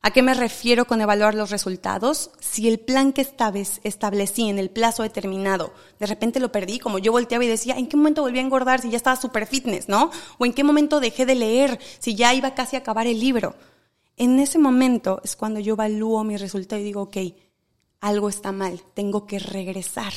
¿A 0.00 0.12
qué 0.12 0.22
me 0.22 0.32
refiero 0.32 0.86
con 0.86 1.02
evaluar 1.02 1.34
los 1.34 1.50
resultados? 1.50 2.30
Si 2.40 2.68
el 2.68 2.80
plan 2.80 3.12
que 3.12 3.20
establecí 3.20 4.48
en 4.48 4.58
el 4.58 4.70
plazo 4.70 5.02
determinado, 5.02 5.74
de 6.00 6.06
repente 6.06 6.40
lo 6.40 6.50
perdí, 6.50 6.78
como 6.78 6.98
yo 6.98 7.12
volteaba 7.12 7.44
y 7.44 7.48
decía, 7.48 7.76
¿en 7.76 7.86
qué 7.86 7.98
momento 7.98 8.22
volví 8.22 8.38
a 8.38 8.42
engordar 8.42 8.80
si 8.80 8.88
ya 8.88 8.96
estaba 8.96 9.16
super 9.16 9.46
fitness, 9.46 9.90
no? 9.90 10.10
O 10.38 10.46
en 10.46 10.54
qué 10.54 10.64
momento 10.64 11.00
dejé 11.00 11.26
de 11.26 11.34
leer 11.34 11.78
si 11.98 12.14
ya 12.14 12.32
iba 12.32 12.54
casi 12.54 12.76
a 12.76 12.78
acabar 12.78 13.06
el 13.06 13.20
libro. 13.20 13.54
En 14.16 14.40
ese 14.40 14.58
momento 14.58 15.20
es 15.22 15.36
cuando 15.36 15.60
yo 15.60 15.74
evalúo 15.74 16.24
mi 16.24 16.38
resultado 16.38 16.80
y 16.80 16.84
digo, 16.84 17.02
ok, 17.02 17.18
algo 18.00 18.30
está 18.30 18.52
mal, 18.52 18.82
tengo 18.94 19.26
que 19.26 19.38
regresar. 19.38 20.14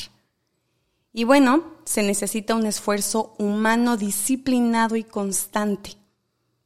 Y 1.17 1.23
bueno, 1.23 1.63
se 1.85 2.03
necesita 2.03 2.55
un 2.55 2.65
esfuerzo 2.65 3.35
humano 3.39 3.95
disciplinado 3.95 4.97
y 4.97 5.05
constante 5.05 5.91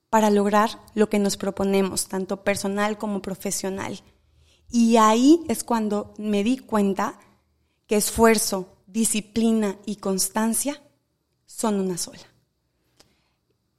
para 0.09 0.31
lograr 0.31 0.71
lo 0.95 1.07
que 1.07 1.19
nos 1.19 1.37
proponemos, 1.37 2.07
tanto 2.07 2.43
personal 2.43 2.97
como 2.97 3.21
profesional. 3.21 4.01
Y 4.71 4.97
ahí 4.97 5.45
es 5.49 5.63
cuando 5.63 6.15
me 6.17 6.43
di 6.43 6.57
cuenta 6.57 7.19
que 7.85 7.95
esfuerzo, 7.95 8.75
disciplina 8.87 9.77
y 9.85 9.97
constancia 9.97 10.81
son 11.45 11.79
una 11.79 11.99
sola. 11.99 12.25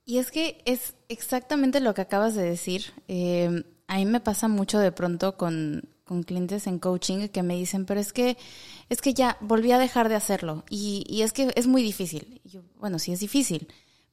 Y 0.05 0.19
es 0.19 0.31
que 0.31 0.63
es 0.67 0.95
exactamente 1.09 1.81
lo 1.81 1.95
que 1.95 2.03
acabas 2.03 2.37
de 2.37 2.45
decir. 2.45 2.93
Eh, 3.09 3.65
a 3.89 3.97
mí 3.97 4.07
me 4.07 4.21
pasa 4.21 4.47
mucho 4.47 4.79
de 4.79 4.93
pronto 4.93 5.37
con, 5.37 5.89
con 6.11 6.25
clientes 6.25 6.67
en 6.67 6.81
coaching 6.81 7.29
que 7.29 7.45
me 7.45 7.55
dicen, 7.55 7.87
pero 7.87 8.01
es 8.01 8.13
que, 8.13 8.37
es 8.89 9.01
que 9.01 9.15
ya 9.15 9.37
volví 9.41 9.71
a 9.71 9.79
dejar 9.79 10.09
de 10.09 10.17
hacerlo 10.17 10.65
y, 10.69 11.05
y 11.09 11.23
es 11.23 11.33
que 11.33 11.53
es 11.55 11.69
muy 11.69 11.85
difícil. 11.85 12.41
yo, 12.45 12.63
bueno, 12.81 12.99
sí 12.99 13.13
es 13.13 13.21
difícil, 13.21 13.69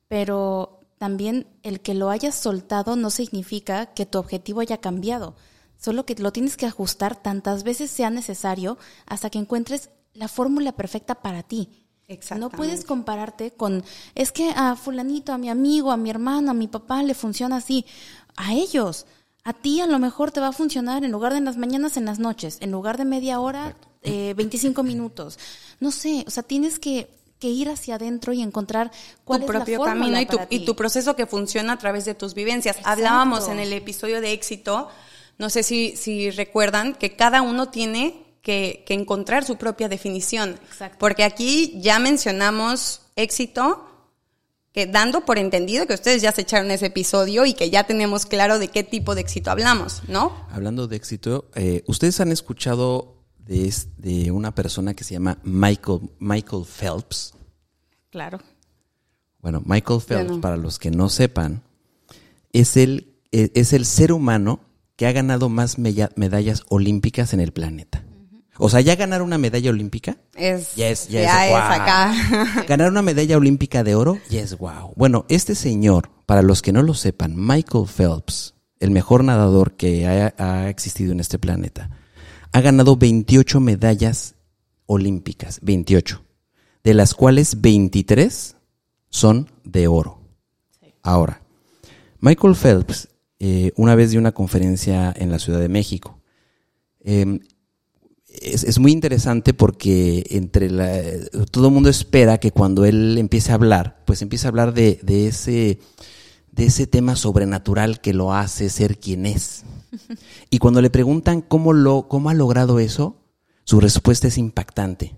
pero 0.07 0.79
también 0.99 1.47
el 1.63 1.81
que 1.81 1.95
lo 1.95 2.11
hayas 2.11 2.35
soltado 2.35 2.95
no 2.95 3.09
significa 3.09 3.87
que 3.95 4.05
tu 4.05 4.19
objetivo 4.19 4.61
haya 4.61 4.77
cambiado, 4.77 5.35
solo 5.75 6.05
que 6.05 6.13
lo 6.13 6.31
tienes 6.31 6.55
que 6.55 6.67
ajustar 6.67 7.15
tantas 7.15 7.63
veces 7.63 7.89
sea 7.89 8.11
necesario 8.11 8.77
hasta 9.07 9.31
que 9.31 9.39
encuentres 9.39 9.89
la 10.13 10.27
fórmula 10.27 10.73
perfecta 10.73 11.15
para 11.15 11.41
ti. 11.41 11.87
No 12.37 12.51
puedes 12.51 12.85
compararte 12.85 13.49
con, 13.49 13.83
es 14.13 14.31
que 14.31 14.51
a 14.55 14.75
fulanito, 14.75 15.33
a 15.33 15.39
mi 15.39 15.49
amigo, 15.49 15.91
a 15.91 15.97
mi 15.97 16.11
hermano, 16.11 16.51
a 16.51 16.53
mi 16.53 16.67
papá 16.67 17.01
le 17.01 17.15
funciona 17.15 17.55
así. 17.55 17.87
A 18.35 18.53
ellos, 18.53 19.07
a 19.47 19.53
ti 19.53 19.79
a 19.79 19.87
lo 19.87 19.97
mejor 19.97 20.33
te 20.33 20.41
va 20.41 20.49
a 20.49 20.51
funcionar 20.51 21.05
en 21.05 21.11
lugar 21.13 21.31
de 21.31 21.37
en 21.37 21.45
las 21.45 21.55
mañanas, 21.55 21.95
en 21.95 22.03
las 22.03 22.19
noches, 22.19 22.57
en 22.59 22.69
lugar 22.69 22.97
de 22.97 23.05
media 23.05 23.39
hora, 23.39 23.77
eh, 24.03 24.33
25 24.35 24.83
minutos. 24.83 25.39
No 25.79 25.91
sé, 25.91 26.25
o 26.27 26.29
sea, 26.29 26.43
tienes 26.43 26.79
que, 26.79 27.07
ir 27.39 27.69
hacia 27.69 27.95
adentro 27.95 28.33
y 28.33 28.41
encontrar 28.41 28.91
cuál 29.23 29.39
tu 29.39 29.45
es 29.45 29.51
propio 29.51 29.79
la 29.79 29.93
camino 29.93 30.19
y 30.19 30.25
tu, 30.25 30.37
y 30.49 30.65
tu 30.65 30.75
proceso 30.75 31.15
que 31.15 31.27
funciona 31.27 31.73
a 31.73 31.77
través 31.77 32.03
de 32.03 32.13
tus 32.13 32.33
vivencias. 32.33 32.75
Hablábamos 32.83 33.47
en 33.47 33.59
el 33.59 33.71
episodio 33.71 34.19
de 34.19 34.33
éxito, 34.33 34.89
no 35.37 35.49
sé 35.49 35.63
si, 35.63 35.95
si 35.95 36.29
recuerdan, 36.29 36.93
que 36.93 37.15
cada 37.15 37.41
uno 37.41 37.69
tiene 37.69 38.25
que, 38.41 38.83
que 38.85 38.95
encontrar 38.95 39.45
su 39.45 39.55
propia 39.55 39.87
definición. 39.87 40.59
Exacto. 40.69 40.97
Porque 40.99 41.23
aquí 41.23 41.79
ya 41.79 41.99
mencionamos 41.99 42.99
éxito, 43.15 43.87
dando 44.85 45.25
por 45.25 45.37
entendido 45.37 45.87
que 45.87 45.93
ustedes 45.93 46.21
ya 46.21 46.31
se 46.31 46.41
echaron 46.41 46.69
ese 46.71 46.87
episodio 46.87 47.45
y 47.45 47.53
que 47.53 47.69
ya 47.69 47.85
tenemos 47.85 48.25
claro 48.25 48.59
de 48.59 48.67
qué 48.67 48.83
tipo 48.83 49.15
de 49.15 49.21
éxito 49.21 49.49
hablamos, 49.49 50.03
¿no? 50.07 50.45
Hablando 50.51 50.87
de 50.87 50.95
éxito, 50.95 51.49
eh, 51.55 51.83
ustedes 51.87 52.19
han 52.19 52.31
escuchado 52.31 53.23
de, 53.39 53.73
de, 53.97 54.31
una 54.31 54.53
persona 54.53 54.93
que 54.93 55.03
se 55.03 55.13
llama 55.13 55.39
Michael, 55.43 56.11
Michael 56.19 56.65
Phelps. 56.65 57.33
Claro. 58.09 58.39
Bueno, 59.39 59.63
Michael 59.65 60.01
Phelps, 60.01 60.37
para 60.39 60.57
los 60.57 60.77
que 60.77 60.91
no 60.91 61.09
sepan, 61.09 61.63
es 62.51 62.77
el, 62.77 63.15
e, 63.31 63.51
es 63.55 63.73
el 63.73 63.85
ser 63.85 64.11
humano 64.11 64.59
que 64.95 65.05
ha 65.07 65.11
ganado 65.11 65.47
más 65.47 65.77
medallas 65.77 66.63
olímpicas 66.69 67.33
en 67.33 67.39
el 67.39 67.53
planeta. 67.53 68.03
O 68.59 68.69
sea, 68.69 68.81
ya 68.81 68.95
ganar 68.95 69.21
una 69.21 69.37
medalla 69.37 69.69
olímpica. 69.69 70.17
Es, 70.35 70.75
ya 70.75 70.89
es, 70.89 71.07
ya, 71.07 71.47
es, 71.47 71.53
acá. 71.53 72.65
Ganar 72.67 72.89
una 72.89 73.01
medalla 73.01 73.37
olímpica 73.37 73.83
de 73.83 73.95
oro, 73.95 74.19
ya 74.29 74.41
es 74.41 74.57
wow. 74.57 74.93
Bueno, 74.95 75.25
este 75.29 75.55
señor, 75.55 76.09
para 76.25 76.41
los 76.41 76.61
que 76.61 76.71
no 76.71 76.81
lo 76.81 76.93
sepan, 76.93 77.35
Michael 77.35 77.85
Phelps, 77.87 78.55
el 78.79 78.91
mejor 78.91 79.23
nadador 79.23 79.73
que 79.73 80.07
ha, 80.07 80.69
existido 80.69 81.11
en 81.11 81.19
este 81.19 81.39
planeta, 81.39 81.89
ha 82.51 82.61
ganado 82.61 82.97
28 82.97 83.59
medallas 83.59 84.35
olímpicas, 84.85 85.59
28, 85.61 86.23
de 86.83 86.93
las 86.93 87.13
cuales 87.13 87.61
23 87.61 88.55
son 89.09 89.51
de 89.63 89.87
oro. 89.87 90.21
Ahora, 91.03 91.41
Michael 92.19 92.55
Phelps, 92.55 93.09
eh, 93.39 93.71
una 93.75 93.95
vez 93.95 94.11
dio 94.11 94.19
una 94.19 94.31
conferencia 94.31 95.13
en 95.15 95.31
la 95.31 95.39
Ciudad 95.39 95.59
de 95.59 95.69
México. 95.69 96.19
Eh, 97.01 97.39
es, 98.41 98.79
muy 98.79 98.91
interesante 98.91 99.53
porque 99.53 100.25
entre 100.29 100.69
la, 100.69 101.01
todo 101.51 101.67
el 101.67 101.73
mundo 101.73 101.89
espera 101.89 102.39
que 102.39 102.51
cuando 102.51 102.85
él 102.85 103.17
empiece 103.17 103.51
a 103.51 103.55
hablar, 103.55 104.03
pues 104.05 104.21
empiece 104.21 104.47
a 104.47 104.49
hablar 104.49 104.73
de, 104.73 104.99
ese, 105.27 105.79
de 106.51 106.65
ese 106.65 106.87
tema 106.87 107.15
sobrenatural 107.15 108.01
que 108.01 108.13
lo 108.13 108.33
hace 108.33 108.69
ser 108.69 108.99
quien 108.99 109.25
es. 109.25 109.63
Y 110.49 110.59
cuando 110.59 110.81
le 110.81 110.89
preguntan 110.89 111.41
cómo, 111.41 111.73
lo, 111.73 112.07
cómo 112.07 112.29
ha 112.29 112.33
logrado 112.33 112.79
eso, 112.79 113.17
su 113.65 113.81
respuesta 113.81 114.27
es 114.27 114.37
impactante, 114.37 115.17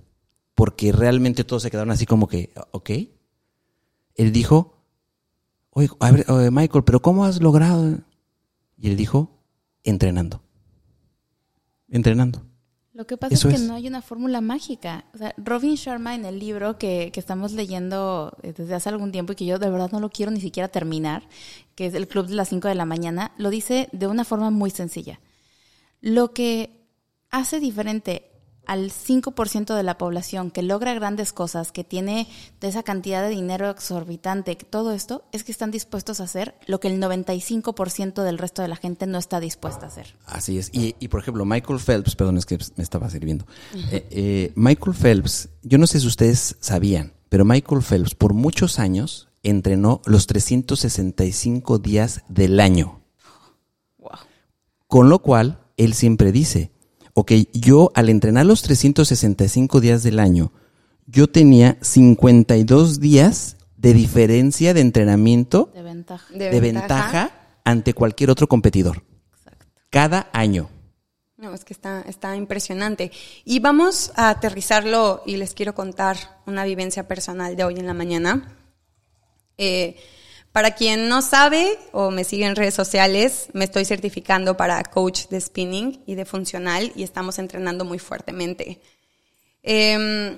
porque 0.56 0.92
realmente 0.92 1.44
todos 1.44 1.62
se 1.62 1.70
quedaron 1.70 1.92
así 1.92 2.08
como 2.08 2.28
que, 2.28 2.52
ok. 2.72 2.90
Él 4.16 4.32
dijo, 4.32 4.84
oye, 5.70 5.90
a 6.00 6.12
ver, 6.12 6.26
oye, 6.32 6.50
Michael, 6.50 6.84
pero 6.84 7.02
¿cómo 7.02 7.26
has 7.26 7.42
logrado? 7.42 8.00
Y 8.76 8.88
él 8.88 8.98
dijo, 8.98 9.40
entrenando. 9.84 10.42
Entrenando. 11.90 12.49
Lo 13.00 13.08
que 13.08 13.16
pasa 13.16 13.34
Eso 13.34 13.48
es 13.48 13.56
que 13.56 13.62
es. 13.62 13.66
no 13.66 13.76
hay 13.76 13.88
una 13.88 14.02
fórmula 14.02 14.42
mágica. 14.42 15.06
O 15.14 15.18
sea, 15.18 15.34
Robin 15.38 15.76
Sharma 15.76 16.16
en 16.16 16.26
el 16.26 16.38
libro 16.38 16.78
que, 16.78 17.12
que 17.14 17.22
estamos 17.22 17.54
leyendo 17.54 18.36
eh, 18.44 18.52
desde 18.52 18.76
hace 18.76 18.90
algún 18.90 19.14
tiempo 19.14 19.32
y 19.32 19.36
que 19.38 19.46
yo 19.46 19.58
de 19.58 19.70
verdad 19.70 19.90
no 19.94 20.02
lo 20.02 20.10
quiero 20.10 20.34
ni 20.34 20.42
siquiera 20.42 20.68
terminar, 20.68 21.24
que 21.76 21.86
es 21.86 21.94
el 21.94 22.10
Club 22.10 22.28
de 22.28 22.36
las 22.36 22.50
5 22.50 22.68
de 22.68 22.76
la 22.76 22.84
mañana, 22.84 23.32
lo 23.38 23.52
dice 23.52 23.88
de 23.94 24.08
una 24.08 24.26
forma 24.26 24.50
muy 24.50 24.70
sencilla. 24.70 25.22
Lo 26.02 26.34
que 26.34 26.72
hace 27.32 27.62
diferente 27.62 28.29
al 28.70 28.92
5% 28.92 29.76
de 29.76 29.82
la 29.82 29.98
población 29.98 30.52
que 30.52 30.62
logra 30.62 30.94
grandes 30.94 31.34
cosas, 31.34 31.72
que 31.72 31.84
tiene 31.84 32.28
de 32.62 32.68
esa 32.68 32.84
cantidad 32.84 33.24
de 33.24 33.30
dinero 33.30 33.68
exorbitante, 33.68 34.56
todo 34.56 34.92
esto, 34.92 35.24
es 35.32 35.44
que 35.44 35.52
están 35.52 35.72
dispuestos 35.72 36.20
a 36.20 36.26
hacer 36.26 36.54
lo 36.68 36.80
que 36.80 36.88
el 36.88 37.02
95% 37.02 38.22
del 38.22 38.38
resto 38.38 38.62
de 38.62 38.68
la 38.68 38.76
gente 38.76 39.08
no 39.08 39.18
está 39.18 39.40
dispuesta 39.40 39.88
a 39.88 39.90
hacer. 39.90 40.16
Así 40.28 40.60
es. 40.60 40.70
Y, 40.72 40.96
y, 41.00 41.08
por 41.08 41.20
ejemplo, 41.20 41.46
Michael 41.46 41.80
Phelps, 41.80 42.16
perdón, 42.16 42.38
es 42.38 42.46
que 42.46 42.60
me 42.76 42.84
estaba 42.84 43.10
sirviendo. 43.10 43.48
Eh, 43.90 44.08
eh, 44.12 44.52
Michael 44.54 44.96
Phelps, 44.96 45.50
yo 45.64 45.80
no 45.80 45.88
sé 45.88 46.00
si 46.00 46.06
ustedes 46.06 46.56
sabían, 46.60 47.14
pero 47.28 47.46
Michael 47.46 47.82
Phelps 47.82 48.14
por 48.14 48.36
muchos 48.36 48.78
años 48.78 49.30
entrenó 49.42 50.00
los 50.06 50.28
365 50.28 51.80
días 51.80 52.22
del 52.30 52.60
año. 52.60 53.02
Wow. 53.98 54.12
Con 54.86 55.10
lo 55.10 55.24
cual, 55.24 55.60
él 55.76 55.96
siempre 55.96 56.32
dice, 56.32 56.72
ok, 57.14 57.32
yo 57.54 57.92
al 57.96 58.10
entrenar 58.10 58.46
los 58.46 58.62
365 58.62 59.82
días 59.82 60.04
del 60.04 60.20
año, 60.20 60.52
yo 61.06 61.28
tenía 61.28 61.78
52 61.82 63.00
días 63.00 63.58
de 63.78 63.94
diferencia 63.94 64.74
de 64.74 64.82
entrenamiento 64.82 65.72
De 65.74 65.84
ventaja. 65.84 66.34
De 66.34 66.50
de, 66.50 66.60
ventaja. 66.60 66.88
ventaja 66.88 67.32
ante 67.64 67.94
cualquier 67.94 68.30
otro 68.30 68.48
competidor. 68.48 69.04
Exacto. 69.38 69.66
Cada 69.90 70.30
año. 70.34 70.70
No, 71.38 71.54
es 71.54 71.64
que 71.64 71.74
está, 71.74 72.02
está 72.02 72.36
impresionante. 72.36 73.12
Y 73.46 73.60
vamos 73.60 74.12
a 74.16 74.30
aterrizarlo 74.30 75.24
y 75.26 75.38
les 75.38 75.54
quiero 75.54 75.74
contar 75.74 76.18
una 76.46 76.66
vivencia 76.66 77.08
personal 77.08 77.56
de 77.56 77.64
hoy 77.64 77.76
en 77.80 77.88
la 77.88 77.94
mañana. 77.94 78.58
Eh, 79.58 79.96
para 80.52 80.72
quien 80.72 81.10
no 81.10 81.22
sabe 81.22 81.78
o 81.92 82.12
me 82.12 82.24
sigue 82.24 82.46
en 82.46 82.56
redes 82.56 82.74
sociales, 82.74 83.50
me 83.54 83.66
estoy 83.66 83.86
certificando 83.86 84.58
para 84.58 84.84
coach 84.84 85.28
de 85.28 85.40
spinning 85.40 86.04
y 86.06 86.16
de 86.16 86.26
funcional 86.26 86.92
y 86.96 87.04
estamos 87.04 87.40
entrenando 87.40 87.86
muy 87.86 88.00
fuertemente. 88.00 88.82
Eh, 89.64 90.38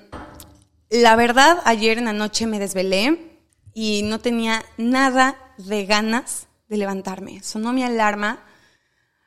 la 0.89 1.15
verdad, 1.15 1.60
ayer 1.63 1.98
en 1.98 2.06
la 2.06 2.13
noche 2.13 2.48
me 2.48 2.60
desvelé 2.60 3.39
y 3.74 4.03
no 4.03 4.20
tenía 4.20 4.63
nada 4.77 5.38
de 5.58 5.86
ganas 5.86 6.48
de 6.68 6.77
levantarme. 6.77 7.41
Sonó 7.44 7.72
mi 7.72 7.84
alarma 7.84 8.44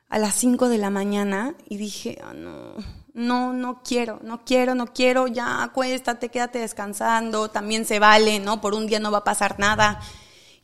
a 0.09 0.19
las 0.19 0.35
5 0.35 0.69
de 0.69 0.77
la 0.77 0.91
mañana 0.91 1.55
y 1.67 1.77
dije, 1.77 2.19
"Ah, 2.23 2.33
no, 2.33 2.75
no, 3.15 3.53
no 3.53 3.81
quiero, 3.83 4.19
no 4.23 4.45
quiero, 4.45 4.75
no 4.75 4.87
quiero, 4.93 5.27
ya 5.27 5.63
acuéstate, 5.63 6.29
quédate 6.29 6.59
descansando, 6.59 7.49
también 7.49 7.85
se 7.85 7.97
vale, 7.97 8.39
¿no? 8.39 8.61
Por 8.61 8.73
un 8.73 8.87
día 8.87 8.99
no 8.99 9.11
va 9.11 9.19
a 9.19 9.23
pasar 9.23 9.57
nada. 9.57 9.99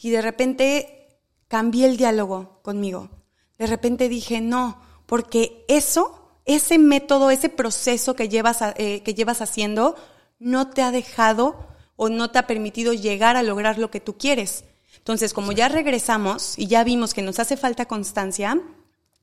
Y 0.01 0.09
de 0.09 0.21
repente 0.21 1.19
cambié 1.47 1.85
el 1.85 1.97
diálogo 1.97 2.59
conmigo. 2.63 3.09
De 3.57 3.67
repente 3.67 4.09
dije, 4.09 4.41
no, 4.41 4.81
porque 5.05 5.63
eso, 5.67 6.39
ese 6.45 6.79
método, 6.79 7.29
ese 7.29 7.49
proceso 7.49 8.15
que 8.15 8.27
llevas, 8.27 8.59
eh, 8.77 9.01
que 9.03 9.13
llevas 9.13 9.41
haciendo, 9.41 9.95
no 10.39 10.71
te 10.71 10.81
ha 10.81 10.91
dejado 10.91 11.67
o 11.95 12.09
no 12.09 12.31
te 12.31 12.39
ha 12.39 12.47
permitido 12.47 12.93
llegar 12.93 13.37
a 13.37 13.43
lograr 13.43 13.77
lo 13.77 13.91
que 13.91 13.99
tú 13.99 14.17
quieres. 14.17 14.63
Entonces, 14.97 15.33
como 15.33 15.51
ya 15.51 15.69
regresamos 15.69 16.57
y 16.57 16.65
ya 16.65 16.83
vimos 16.83 17.13
que 17.13 17.21
nos 17.21 17.39
hace 17.39 17.55
falta 17.55 17.85
constancia, 17.85 18.59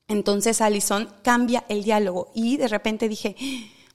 entonces 0.07 0.61
Alison 0.61 1.09
cambia 1.23 1.65
el 1.67 1.83
diálogo 1.83 2.31
y 2.33 2.57
de 2.57 2.69
repente 2.69 3.09
dije, 3.09 3.35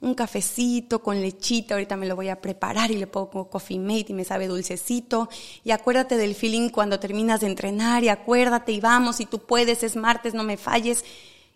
un 0.04 0.14
cafecito 0.14 1.02
con 1.02 1.21
lechita, 1.21 1.75
ahorita 1.75 1.97
me 1.97 2.06
lo 2.06 2.14
voy 2.14 2.28
a 2.28 2.40
preparar 2.40 2.90
y 2.90 2.97
le 2.97 3.06
pongo 3.06 3.49
coffee 3.49 3.78
mate 3.78 4.06
y 4.08 4.14
me 4.14 4.25
sabe 4.25 4.47
dulcecito. 4.47 5.28
Y 5.64 5.71
acuérdate 5.71 6.17
del 6.17 6.34
feeling 6.34 6.69
cuando 6.69 7.00
terminas 7.00 7.40
de 7.40 7.47
entrenar 7.47 8.04
y 8.04 8.10
acuérdate 8.10 8.73
y 8.73 8.80
vamos, 8.80 9.21
y 9.21 9.26
tú 9.26 9.40
puedes, 9.40 9.82
es 9.82 9.97
martes, 9.97 10.34
no 10.34 10.45
me 10.45 10.56
falles. 10.56 11.04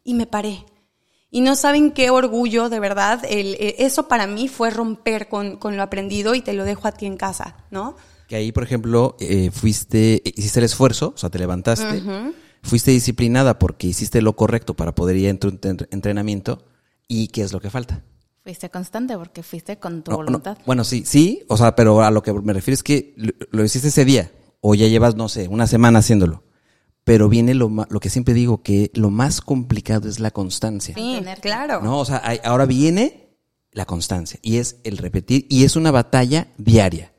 Y 0.03 0.15
me 0.15 0.27
paré. 0.27 0.65
Y 1.31 1.43
no 1.43 1.55
saben 1.55 1.93
qué 1.93 2.09
orgullo, 2.09 2.71
de 2.71 2.81
verdad. 2.81 3.23
El, 3.29 3.55
eh, 3.55 3.77
eso 3.81 4.09
para 4.09 4.27
mí 4.27 4.49
fue 4.49 4.71
romper 4.71 5.29
con, 5.29 5.57
con 5.57 5.77
lo 5.77 5.83
aprendido 5.83 6.35
y 6.35 6.41
te 6.41 6.55
lo 6.55 6.65
dejo 6.65 6.89
a 6.89 6.93
ti 6.93 7.05
en 7.05 7.19
casa, 7.19 7.57
¿no? 7.71 7.97
Que 8.29 8.37
ahí, 8.37 8.51
por 8.51 8.63
ejemplo, 8.63 9.17
eh, 9.21 9.51
fuiste, 9.51 10.23
hiciste 10.25 10.61
el 10.61 10.65
esfuerzo, 10.65 11.13
o 11.15 11.19
sea, 11.19 11.29
te 11.31 11.39
levantaste, 11.39 12.03
fuiste 12.63 12.91
disciplinada 12.91 13.59
porque 13.59 13.87
hiciste 13.87 14.23
lo 14.23 14.37
correcto 14.37 14.75
para 14.75 14.95
poder 14.95 15.17
ir 15.17 15.31
a 15.31 15.39
tu 15.39 15.49
entrenamiento. 15.91 16.65
¿Y 17.07 17.29
qué 17.29 17.43
es 17.43 17.53
lo 17.53 17.61
que 17.61 17.71
falta? 17.71 18.05
Fuiste 18.49 18.71
constante 18.71 19.15
porque 19.19 19.43
fuiste 19.43 19.77
con 19.79 20.03
tu 20.03 20.11
No, 20.11 20.17
no, 20.17 20.25
voluntad. 20.25 20.57
bueno, 20.65 20.83
sí, 20.83 21.03
sí, 21.05 21.43
o 21.49 21.59
sea, 21.59 21.77
pero 21.77 22.01
a 22.03 22.11
lo 22.11 22.23
que 22.23 22.33
me 22.33 22.55
refiero 22.55 22.73
es 22.77 22.83
que 22.83 23.13
lo, 23.19 23.31
lo 23.51 23.63
hiciste 23.63 23.89
ese 23.89 24.07
día, 24.07 24.33
o 24.63 24.75
ya 24.75 24.87
llevas, 24.89 25.17
no 25.17 25.29
sé, 25.29 25.49
una 25.49 25.67
semana 25.67 25.99
haciéndolo. 25.99 26.45
Pero 27.05 27.29
viene 27.29 27.53
lo, 27.53 27.69
ma- 27.69 27.87
lo 27.91 28.01
que 28.01 28.09
siempre 28.09 28.33
digo, 28.33 28.63
que 28.63 28.91
lo 28.95 29.11
más 29.11 29.43
complicado 29.43 30.09
es 30.09 30.19
la 30.19 30.31
constancia. 30.31 30.95
Sí, 30.95 31.21
claro. 31.43 31.83
¿no? 31.83 31.99
O 31.99 32.07
sea, 32.07 32.23
hay- 32.25 32.41
ahora 32.43 32.65
viene 32.65 33.37
la 33.71 33.85
constancia 33.85 34.41
y 34.43 34.57
es 34.57 34.77
el 34.83 34.97
repetir 34.97 35.45
y 35.51 35.65
es 35.65 35.77
una 35.77 35.91
batalla 35.91 36.49
diaria. 36.57 37.13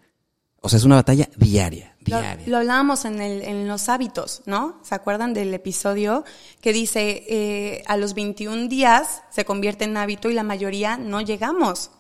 O 0.61 0.69
sea, 0.69 0.77
es 0.77 0.83
una 0.83 0.95
batalla 0.95 1.29
diaria, 1.37 1.95
Lo, 2.05 2.19
diaria. 2.19 2.47
lo 2.47 2.57
hablábamos 2.57 3.05
en, 3.05 3.21
el, 3.21 3.43
en 3.43 3.67
los 3.67 3.87
hábitos, 3.87 4.41
¿no? 4.45 4.79
¿Se 4.83 4.93
acuerdan 4.93 5.33
del 5.33 5.53
episodio 5.53 6.25
que 6.61 6.73
dice 6.73 7.23
eh, 7.29 7.83
a 7.87 7.95
los 7.95 8.13
21 8.13 8.67
días 8.67 9.21
se 9.29 9.45
convierte 9.45 9.85
en 9.85 9.95
hábito 9.95 10.29
y 10.29 10.33
la 10.33 10.43
mayoría 10.43 10.97
no 10.97 11.21
llegamos, 11.21 11.91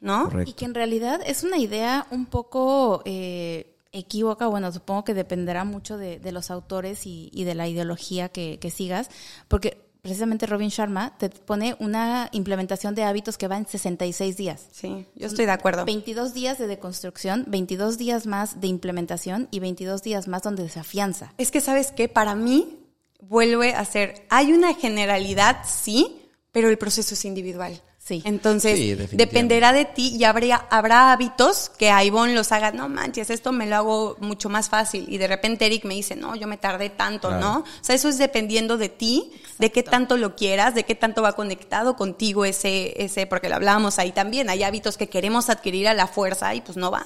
¿no? 0.00 0.24
Correcto. 0.24 0.50
Y 0.50 0.54
que 0.54 0.64
en 0.64 0.74
realidad 0.74 1.20
es 1.26 1.42
una 1.42 1.58
idea 1.58 2.06
un 2.10 2.24
poco 2.26 3.02
eh, 3.04 3.76
equívoca, 3.92 4.46
bueno, 4.46 4.72
supongo 4.72 5.04
que 5.04 5.14
dependerá 5.14 5.64
mucho 5.64 5.98
de, 5.98 6.18
de 6.18 6.32
los 6.32 6.50
autores 6.50 7.06
y, 7.06 7.30
y 7.34 7.44
de 7.44 7.54
la 7.54 7.68
ideología 7.68 8.28
que, 8.30 8.58
que 8.58 8.70
sigas, 8.70 9.10
porque 9.48 9.85
precisamente 10.06 10.46
Robin 10.46 10.68
Sharma 10.68 11.18
te 11.18 11.28
pone 11.30 11.74
una 11.80 12.28
implementación 12.30 12.94
de 12.94 13.02
hábitos 13.02 13.36
que 13.36 13.48
va 13.48 13.56
en 13.56 13.66
66 13.66 14.36
días. 14.36 14.68
Sí, 14.70 15.04
yo 15.16 15.26
estoy 15.26 15.46
de 15.46 15.50
acuerdo. 15.50 15.84
22 15.84 16.32
días 16.32 16.58
de 16.58 16.68
deconstrucción, 16.68 17.44
22 17.48 17.98
días 17.98 18.24
más 18.24 18.60
de 18.60 18.68
implementación 18.68 19.48
y 19.50 19.58
22 19.58 20.04
días 20.04 20.28
más 20.28 20.42
donde 20.42 20.68
se 20.68 20.78
afianza. 20.78 21.32
Es 21.38 21.50
que, 21.50 21.60
¿sabes 21.60 21.90
qué? 21.90 22.08
Para 22.08 22.36
mí, 22.36 22.78
vuelve 23.20 23.74
a 23.74 23.84
ser, 23.84 24.24
hay 24.28 24.52
una 24.52 24.74
generalidad, 24.74 25.56
sí, 25.66 26.22
pero 26.52 26.68
el 26.68 26.78
proceso 26.78 27.14
es 27.14 27.24
individual. 27.24 27.82
Sí. 28.06 28.22
Entonces, 28.24 28.78
Sí, 28.78 28.94
dependerá 29.16 29.72
de 29.72 29.84
ti 29.84 30.14
y 30.16 30.22
habría, 30.22 30.64
habrá 30.70 31.10
hábitos 31.10 31.72
que 31.76 31.90
a 31.90 32.04
Ivonne 32.04 32.34
los 32.34 32.52
haga, 32.52 32.70
no 32.70 32.88
manches, 32.88 33.30
esto 33.30 33.50
me 33.50 33.66
lo 33.66 33.74
hago 33.74 34.16
mucho 34.20 34.48
más 34.48 34.68
fácil. 34.68 35.06
Y 35.08 35.18
de 35.18 35.26
repente 35.26 35.66
Eric 35.66 35.84
me 35.84 35.94
dice, 35.94 36.14
no, 36.14 36.36
yo 36.36 36.46
me 36.46 36.56
tardé 36.56 36.88
tanto, 36.88 37.26
Claro. 37.28 37.42
¿no? 37.44 37.58
O 37.58 37.64
sea, 37.80 37.96
eso 37.96 38.08
es 38.08 38.16
dependiendo 38.16 38.76
de 38.76 38.90
ti, 38.90 39.32
de 39.58 39.72
qué 39.72 39.82
tanto 39.82 40.16
lo 40.18 40.36
quieras, 40.36 40.76
de 40.76 40.84
qué 40.84 40.94
tanto 40.94 41.20
va 41.20 41.32
conectado 41.32 41.96
contigo 41.96 42.44
ese, 42.44 42.94
ese, 43.02 43.26
porque 43.26 43.48
lo 43.48 43.56
hablábamos 43.56 43.98
ahí 43.98 44.12
también. 44.12 44.50
Hay 44.50 44.62
hábitos 44.62 44.96
que 44.96 45.08
queremos 45.08 45.50
adquirir 45.50 45.88
a 45.88 45.94
la 45.94 46.06
fuerza 46.06 46.54
y 46.54 46.60
pues 46.60 46.76
no 46.76 46.92
va. 46.92 47.04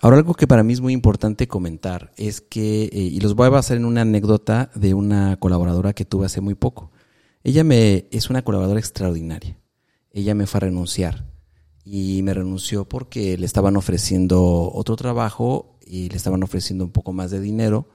Ahora 0.00 0.18
algo 0.18 0.34
que 0.34 0.46
para 0.46 0.62
mí 0.62 0.74
es 0.74 0.80
muy 0.80 0.92
importante 0.92 1.48
comentar 1.48 2.12
es 2.16 2.40
que, 2.40 2.84
eh, 2.84 2.90
y 2.92 3.18
los 3.18 3.34
voy 3.34 3.46
a 3.46 3.50
basar 3.50 3.78
en 3.78 3.84
una 3.84 4.02
anécdota 4.02 4.70
de 4.76 4.94
una 4.94 5.38
colaboradora 5.38 5.92
que 5.92 6.04
tuve 6.04 6.26
hace 6.26 6.40
muy 6.40 6.54
poco. 6.54 6.92
Ella 7.42 7.64
me 7.64 8.06
es 8.12 8.30
una 8.30 8.42
colaboradora 8.42 8.78
extraordinaria. 8.78 9.56
Ella 10.14 10.34
me 10.34 10.46
fue 10.46 10.58
a 10.58 10.60
renunciar 10.60 11.26
y 11.84 12.22
me 12.22 12.32
renunció 12.32 12.88
porque 12.88 13.36
le 13.36 13.44
estaban 13.44 13.76
ofreciendo 13.76 14.70
otro 14.72 14.94
trabajo 14.94 15.76
y 15.84 16.08
le 16.08 16.16
estaban 16.16 16.42
ofreciendo 16.42 16.84
un 16.84 16.92
poco 16.92 17.12
más 17.12 17.32
de 17.32 17.40
dinero 17.40 17.88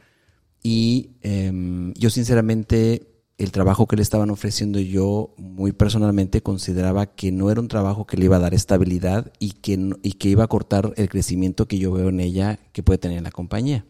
y 0.62 1.12
em, 1.22 1.94
yo 1.94 2.10
sinceramente 2.10 3.24
el 3.38 3.52
trabajo 3.52 3.88
que 3.88 3.96
le 3.96 4.02
estaban 4.02 4.30
ofreciendo 4.32 4.80
yo 4.80 5.34
muy 5.38 5.72
personalmente 5.72 6.42
consideraba 6.44 7.06
que 7.06 7.32
no 7.32 7.50
era 7.50 7.62
un 7.62 7.70
trabajo 7.70 8.06
que 8.06 8.18
le 8.18 8.26
iba 8.26 8.36
a 8.36 8.40
dar 8.40 8.54
estabilidad 8.54 9.32
y 9.40 9.52
que, 9.52 9.96
y 10.04 10.12
que 10.14 10.28
iba 10.28 10.44
a 10.44 10.48
cortar 10.48 10.94
el 10.98 11.08
crecimiento 11.08 11.66
que 11.66 11.80
yo 11.80 11.94
veo 11.94 12.10
en 12.10 12.20
ella 12.20 12.60
que 12.74 12.84
puede 12.84 12.98
tener 12.98 13.18
en 13.18 13.24
la 13.24 13.32
compañía. 13.32 13.86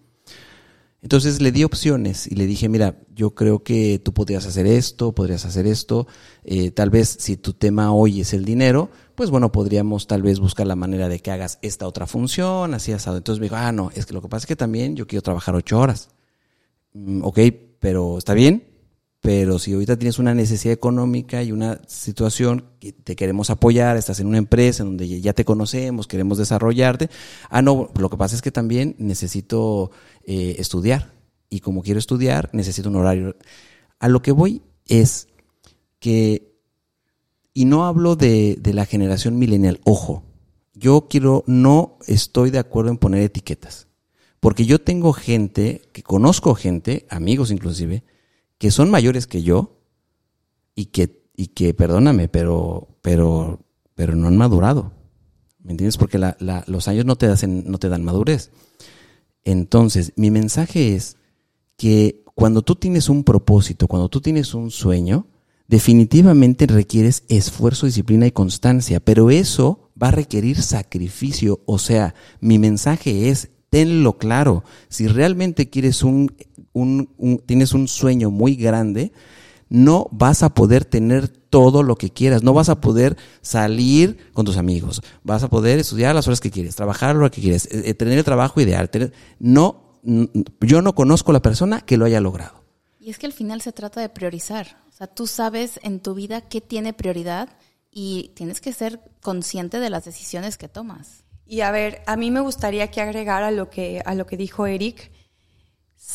Entonces 1.02 1.42
le 1.42 1.52
di 1.54 1.64
opciones 1.64 2.28
y 2.28 2.36
le 2.36 2.46
dije, 2.46 2.68
mira, 2.68 3.00
yo 3.16 3.34
creo 3.34 3.64
que 3.64 4.02
tú 4.04 4.14
podrías 4.14 4.46
hacer 4.46 4.68
esto, 4.68 5.14
podrías 5.14 5.46
hacer 5.46 5.66
esto, 5.66 6.08
eh, 6.44 6.72
tal 6.72 6.90
vez 6.90 7.16
si 7.20 7.38
tu 7.38 7.54
tema 7.54 7.94
hoy 7.94 8.20
es 8.20 8.34
el 8.34 8.44
dinero, 8.44 8.90
pues 9.16 9.30
bueno, 9.30 9.52
podríamos 9.52 10.08
tal 10.08 10.22
vez 10.24 10.40
buscar 10.40 10.68
la 10.68 10.76
manera 10.76 11.08
de 11.08 11.20
que 11.20 11.32
hagas 11.32 11.58
esta 11.62 11.88
otra 11.88 12.06
función, 12.06 12.74
así 12.74 12.92
asado. 12.92 13.18
Entonces 13.18 13.40
me 13.40 13.46
dijo, 13.46 13.56
ah, 13.56 13.72
no, 13.72 13.92
es 13.96 14.06
que 14.06 14.14
lo 14.14 14.22
que 14.22 14.28
pasa 14.28 14.44
es 14.44 14.48
que 14.48 14.56
también 14.58 14.96
yo 14.98 15.08
quiero 15.08 15.22
trabajar 15.22 15.56
ocho 15.56 15.80
horas. 15.80 16.10
Mm, 16.94 17.24
ok, 17.24 17.40
pero 17.80 18.18
está 18.18 18.34
bien, 18.34 18.69
pero 19.22 19.60
si 19.60 19.74
ahorita 19.74 19.98
tienes 19.98 20.18
una 20.18 20.34
necesidad 20.34 20.74
económica 20.74 21.44
y 21.44 21.52
una 21.52 21.82
situación 21.88 22.66
que 22.80 22.94
te 22.94 23.16
queremos 23.16 23.50
apoyar, 23.50 23.98
estás 23.98 24.20
en 24.22 24.28
una 24.28 24.38
empresa 24.38 24.84
en 24.84 24.90
donde 24.90 25.22
ya 25.22 25.34
te 25.34 25.44
conocemos, 25.44 26.08
queremos 26.08 26.38
desarrollarte, 26.38 27.10
ah, 27.50 27.62
no, 27.62 27.90
lo 28.00 28.10
que 28.10 28.18
pasa 28.18 28.36
es 28.36 28.42
que 28.42 28.52
también 28.52 28.96
necesito 28.98 29.92
eh, 30.24 30.56
estudiar. 30.60 31.14
y 31.50 31.62
como 31.62 31.82
quiero 31.82 32.00
estudiar, 32.00 32.50
necesito 32.54 32.90
un 32.90 32.96
horario. 32.98 33.36
A 34.00 34.08
lo 34.08 34.22
que 34.22 34.32
voy 34.32 34.62
es 34.86 35.28
que, 36.00 36.54
y 37.54 37.66
no 37.66 37.86
hablo 37.86 38.16
de, 38.16 38.56
de 38.60 38.74
la 38.74 38.86
generación 38.86 39.38
millennial, 39.38 39.82
ojo, 39.84 40.24
yo 40.74 41.08
quiero, 41.10 41.44
no 41.48 41.98
estoy 42.08 42.52
de 42.52 42.60
acuerdo 42.60 42.92
en 42.92 42.98
poner 42.98 43.24
etiquetas. 43.24 43.88
Porque 44.40 44.66
yo 44.66 44.80
tengo 44.80 45.12
gente, 45.12 45.82
que 45.92 46.04
conozco 46.04 46.56
gente, 46.56 47.06
amigos 47.10 47.52
inclusive, 47.52 48.04
que 48.60 48.70
son 48.70 48.92
mayores 48.92 49.26
que 49.26 49.42
yo 49.42 49.80
y 50.76 50.88
que, 50.88 51.24
y 51.36 51.48
que 51.48 51.74
perdóname, 51.74 52.28
pero, 52.28 53.00
pero, 53.02 53.66
pero 53.96 54.16
no 54.16 54.28
han 54.28 54.38
madurado. 54.38 54.92
¿Me 55.64 55.72
entiendes? 55.72 55.98
Porque 55.98 56.20
los 56.68 56.88
años 56.88 57.06
no 57.06 57.16
te, 57.16 57.26
hacen, 57.26 57.64
no 57.66 57.80
te 57.80 57.90
dan 57.90 58.04
madurez. 58.04 58.52
Entonces, 59.44 60.14
mi 60.16 60.30
mensaje 60.30 60.96
es 60.96 61.18
que 61.78 62.24
cuando 62.36 62.62
tú 62.62 62.76
tienes 62.76 63.10
un 63.10 63.24
propósito, 63.24 63.88
cuando 63.88 64.10
tú 64.10 64.22
tienes 64.22 64.54
un 64.54 64.72
sueño, 64.72 65.28
definitivamente 65.68 66.66
requieres 66.68 67.24
esfuerzo, 67.30 67.86
disciplina 67.86 68.28
y 68.28 68.32
constancia, 68.32 69.00
pero 69.00 69.30
eso 69.30 69.92
va 70.02 70.10
a 70.10 70.12
requerir 70.12 70.62
sacrificio. 70.62 71.62
O 71.66 71.80
sea, 71.80 72.16
mi 72.42 72.58
mensaje 72.60 73.30
es, 73.30 73.50
tenlo 73.70 74.18
claro, 74.18 74.64
si 74.90 75.08
realmente 75.08 75.70
quieres 75.70 76.04
un, 76.04 76.36
un, 76.74 77.10
un, 77.18 77.40
tienes 77.40 77.74
un 77.74 77.88
sueño 77.88 78.32
muy 78.32 78.56
grande, 78.56 79.12
no 79.70 80.08
vas 80.12 80.44
a 80.44 80.54
poder 80.54 80.84
tener 80.84 81.28
todo 81.28 81.84
lo 81.84 81.96
que 81.96 82.10
quieras, 82.10 82.44
no 82.44 82.54
vas 82.54 82.70
a 82.70 82.82
poder 82.82 83.18
salir 83.42 84.18
con 84.34 84.46
tus 84.46 84.58
amigos, 84.58 85.02
vas 85.24 85.44
a 85.44 85.50
poder 85.50 85.80
estudiar 85.80 86.16
las 86.16 86.28
horas 86.28 86.42
que 86.42 86.52
quieres, 86.52 86.76
trabajar 86.76 87.16
lo 87.16 87.30
que 87.32 87.42
quieres, 87.42 87.68
eh, 87.72 87.94
tener 87.94 88.18
el 88.18 88.24
trabajo 88.24 88.60
ideal. 88.62 88.90
Tener, 88.90 89.14
no, 89.40 90.00
yo 90.62 90.82
no 90.82 90.96
conozco 90.96 91.32
la 91.32 91.42
persona 91.42 91.82
que 91.82 91.98
lo 91.98 92.06
haya 92.06 92.20
logrado. 92.20 92.64
Y 93.00 93.10
es 93.10 93.18
que 93.18 93.28
al 93.28 93.34
final 93.34 93.62
se 93.62 93.72
trata 93.72 94.02
de 94.02 94.10
priorizar. 94.10 94.78
O 94.90 94.92
sea, 94.92 95.08
tú 95.08 95.28
sabes 95.28 95.80
en 95.84 96.00
tu 96.00 96.14
vida 96.14 96.42
qué 96.42 96.62
tiene 96.62 96.94
prioridad 96.94 97.50
y 97.92 98.32
tienes 98.36 98.62
que 98.62 98.74
ser 98.74 99.00
consciente 99.22 99.80
de 99.80 99.90
las 99.90 100.06
decisiones 100.06 100.58
que 100.58 100.68
tomas. 100.68 101.24
Y 101.46 101.62
a 101.62 101.72
ver, 101.72 102.02
a 102.06 102.16
mí 102.16 102.30
me 102.30 102.42
gustaría 102.42 102.92
que 102.92 103.02
agregara 103.02 103.48
a 103.48 103.52
lo 103.52 103.70
que, 103.70 104.04
a 104.06 104.14
lo 104.14 104.28
que 104.28 104.38
dijo 104.38 104.68
Eric. 104.68 105.12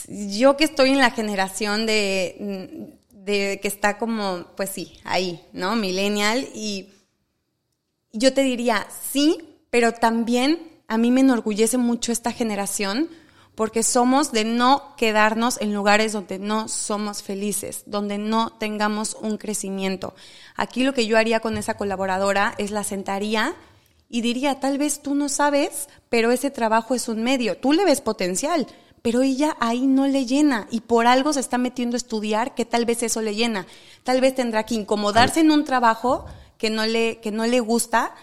Yo 0.09 0.57
que 0.57 0.64
estoy 0.64 0.90
en 0.90 0.99
la 0.99 1.11
generación 1.11 1.87
de, 1.87 2.97
de 3.11 3.59
que 3.61 3.68
está 3.68 3.99
como, 3.99 4.47
pues 4.57 4.70
sí, 4.70 4.99
ahí, 5.05 5.44
¿no? 5.53 5.77
Millennial. 5.77 6.49
Y 6.55 6.88
yo 8.12 8.33
te 8.33 8.42
diría, 8.42 8.87
sí, 9.12 9.38
pero 9.70 9.92
también 9.92 10.59
a 10.88 10.99
mí 10.99 11.11
me 11.11 11.20
enorgullece 11.20 11.79
mucho 11.79 12.12
esta 12.12 12.33
generación 12.33 13.09
porque 13.55 13.83
somos 13.83 14.33
de 14.33 14.44
no 14.44 14.94
quedarnos 14.97 15.61
en 15.61 15.73
lugares 15.73 16.12
donde 16.12 16.38
no 16.38 16.68
somos 16.68 17.23
felices, 17.23 17.85
donde 17.87 18.18
no 18.18 18.53
tengamos 18.53 19.16
un 19.20 19.38
crecimiento. 19.38 20.14
Aquí 20.57 20.83
lo 20.83 20.92
que 20.92 21.07
yo 21.07 21.16
haría 21.16 21.40
con 21.40 21.57
esa 21.57 21.75
colaboradora 21.75 22.55
es 22.59 22.70
la 22.70 22.85
sentaría 22.85 23.55
y 24.09 24.20
diría, 24.20 24.61
tal 24.61 24.79
vez 24.79 25.03
tú 25.03 25.14
no 25.14 25.29
sabes, 25.29 25.88
pero 26.09 26.31
ese 26.31 26.51
trabajo 26.51 26.94
es 26.94 27.09
un 27.09 27.23
medio, 27.23 27.57
tú 27.57 27.73
le 27.73 27.85
ves 27.85 28.01
potencial, 28.01 28.66
pero 29.04 29.20
ella 29.20 29.54
ahí 29.60 29.86
no 29.86 30.06
le 30.06 30.24
llena 30.24 30.66
y 30.70 30.80
por 30.80 31.06
algo 31.06 31.34
se 31.34 31.40
está 31.40 31.58
metiendo 31.58 31.94
a 31.94 31.98
estudiar 31.98 32.54
que 32.54 32.64
tal 32.64 32.86
vez 32.86 33.02
eso 33.02 33.20
le 33.20 33.34
llena. 33.34 33.66
Tal 34.02 34.22
vez 34.22 34.34
tendrá 34.34 34.64
que 34.64 34.76
incomodarse 34.76 35.40
en 35.40 35.50
un 35.50 35.64
trabajo 35.64 36.24
que 36.56 36.70
no 36.70 36.86
le, 36.86 37.20
que 37.20 37.30
no 37.30 37.44
le 37.44 37.60
gusta 37.60 38.14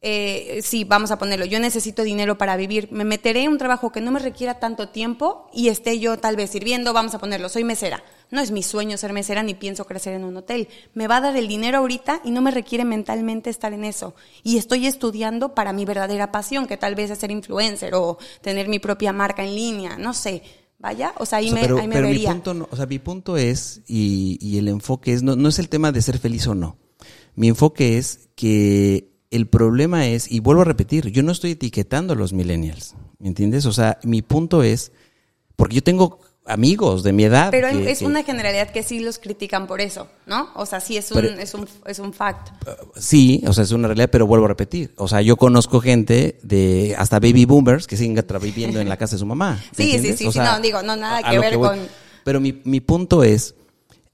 eh, 0.00 0.60
sí, 0.62 0.84
vamos 0.84 1.10
a 1.10 1.18
ponerlo, 1.18 1.44
yo 1.44 1.58
necesito 1.58 2.04
dinero 2.04 2.38
para 2.38 2.56
vivir, 2.56 2.88
me 2.92 3.04
meteré 3.04 3.42
en 3.42 3.50
un 3.50 3.58
trabajo 3.58 3.90
que 3.90 4.00
no 4.00 4.12
me 4.12 4.20
requiera 4.20 4.60
tanto 4.60 4.90
tiempo 4.90 5.50
y 5.52 5.68
esté 5.68 5.98
yo 5.98 6.18
tal 6.18 6.36
vez 6.36 6.50
sirviendo, 6.50 6.92
vamos 6.92 7.14
a 7.14 7.18
ponerlo, 7.18 7.48
soy 7.48 7.64
mesera. 7.64 8.04
No 8.30 8.40
es 8.40 8.50
mi 8.50 8.62
sueño 8.62 8.96
ser 8.98 9.12
mesera 9.12 9.42
ni 9.42 9.54
pienso 9.54 9.86
crecer 9.86 10.14
en 10.14 10.24
un 10.24 10.36
hotel. 10.36 10.68
Me 10.94 11.08
va 11.08 11.16
a 11.16 11.20
dar 11.20 11.36
el 11.36 11.48
dinero 11.48 11.78
ahorita 11.78 12.20
y 12.24 12.30
no 12.30 12.42
me 12.42 12.50
requiere 12.50 12.84
mentalmente 12.84 13.50
estar 13.50 13.72
en 13.72 13.84
eso. 13.84 14.14
Y 14.42 14.58
estoy 14.58 14.86
estudiando 14.86 15.54
para 15.54 15.72
mi 15.72 15.84
verdadera 15.84 16.30
pasión, 16.30 16.66
que 16.66 16.76
tal 16.76 16.94
vez 16.94 17.10
es 17.10 17.18
ser 17.18 17.30
influencer 17.30 17.94
o 17.94 18.18
tener 18.42 18.68
mi 18.68 18.78
propia 18.78 19.12
marca 19.12 19.44
en 19.44 19.54
línea, 19.54 19.96
no 19.96 20.12
sé. 20.12 20.42
Vaya, 20.80 21.12
o 21.16 21.26
sea, 21.26 21.38
ahí 21.38 21.50
me, 21.50 21.62
pero, 21.62 21.78
ahí 21.78 21.88
me 21.88 21.96
pero 21.96 22.06
vería. 22.06 22.28
Mi 22.28 22.34
punto 22.34 22.54
no, 22.54 22.68
o 22.70 22.76
sea, 22.76 22.86
mi 22.86 23.00
punto 23.00 23.36
es, 23.36 23.82
y, 23.88 24.38
y 24.40 24.58
el 24.58 24.68
enfoque 24.68 25.12
es, 25.12 25.24
no, 25.24 25.34
no 25.34 25.48
es 25.48 25.58
el 25.58 25.68
tema 25.68 25.90
de 25.90 26.02
ser 26.02 26.18
feliz 26.18 26.46
o 26.46 26.54
no. 26.54 26.76
Mi 27.34 27.48
enfoque 27.48 27.98
es 27.98 28.28
que 28.36 29.10
el 29.30 29.48
problema 29.48 30.06
es, 30.06 30.30
y 30.30 30.40
vuelvo 30.40 30.62
a 30.62 30.64
repetir, 30.64 31.10
yo 31.10 31.22
no 31.22 31.32
estoy 31.32 31.52
etiquetando 31.52 32.12
a 32.12 32.16
los 32.16 32.32
millennials, 32.32 32.94
¿me 33.18 33.28
entiendes? 33.28 33.66
O 33.66 33.72
sea, 33.72 33.98
mi 34.04 34.22
punto 34.22 34.62
es, 34.62 34.92
porque 35.56 35.76
yo 35.76 35.82
tengo 35.82 36.20
amigos 36.48 37.02
de 37.02 37.12
mi 37.12 37.24
edad. 37.24 37.50
Pero 37.50 37.68
que- 37.70 37.90
es 37.90 37.98
que- 38.00 38.06
una 38.06 38.22
generalidad 38.24 38.70
que 38.70 38.82
sí 38.82 39.00
los 39.00 39.18
critican 39.18 39.66
por 39.66 39.80
eso, 39.80 40.08
¿no? 40.26 40.48
O 40.54 40.66
sea, 40.66 40.80
sí 40.80 40.96
es 40.96 41.10
un, 41.12 41.20
Pero- 41.20 41.34
es 41.38 41.54
un, 41.54 41.68
es 41.86 41.98
un 41.98 42.12
fact. 42.12 42.48
Sí, 42.96 43.42
o 43.46 43.52
sea, 43.52 43.64
es 43.64 43.70
una 43.72 43.88
realidad, 43.88 44.08
pero 44.10 44.26
vuelvo 44.26 44.46
a 44.46 44.48
repetir. 44.48 44.92
O 44.96 45.06
sea, 45.08 45.20
yo 45.22 45.36
conozco 45.36 45.80
gente 45.80 46.38
de 46.42 46.94
hasta 46.98 47.20
baby 47.20 47.44
boomers 47.44 47.86
que 47.86 47.96
siguen 47.96 48.24
viviendo 48.42 48.80
en 48.80 48.88
la 48.88 48.96
casa 48.96 49.16
de 49.16 49.20
su 49.20 49.26
mamá. 49.26 49.54
¿me 49.54 49.60
Sí, 49.84 49.90
sí, 49.90 49.96
entiendes? 49.96 50.18
sí, 50.18 50.26
O 50.26 50.32
sí, 50.32 50.38
no, 50.38 50.60
digo, 50.60 50.82
no, 50.82 50.96
nada 50.96 51.22
que 51.28 51.38
ver 51.38 51.54
con- 51.58 51.78
Pero 52.24 52.40
mi, 52.40 52.60
mi 52.64 52.80
punto 52.80 53.22
es, 53.22 53.54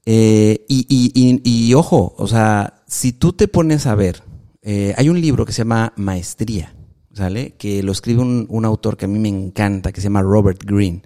eh, 0.05 0.65
y, 0.67 0.85
y, 0.89 1.11
y, 1.43 1.67
y 1.69 1.73
ojo, 1.73 2.13
o 2.17 2.27
sea, 2.27 2.83
si 2.87 3.13
tú 3.13 3.33
te 3.33 3.47
pones 3.47 3.85
a 3.87 3.95
ver, 3.95 4.21
eh, 4.61 4.93
hay 4.97 5.09
un 5.09 5.19
libro 5.19 5.45
que 5.45 5.51
se 5.51 5.59
llama 5.59 5.93
Maestría, 5.95 6.75
¿sale? 7.13 7.51
Que 7.57 7.81
lo 7.83 7.91
escribe 7.91 8.21
un, 8.21 8.45
un 8.49 8.65
autor 8.65 8.97
que 8.97 9.05
a 9.05 9.07
mí 9.07 9.19
me 9.19 9.29
encanta, 9.29 9.91
que 9.91 10.01
se 10.01 10.05
llama 10.05 10.21
Robert 10.21 10.61
Greene, 10.63 11.01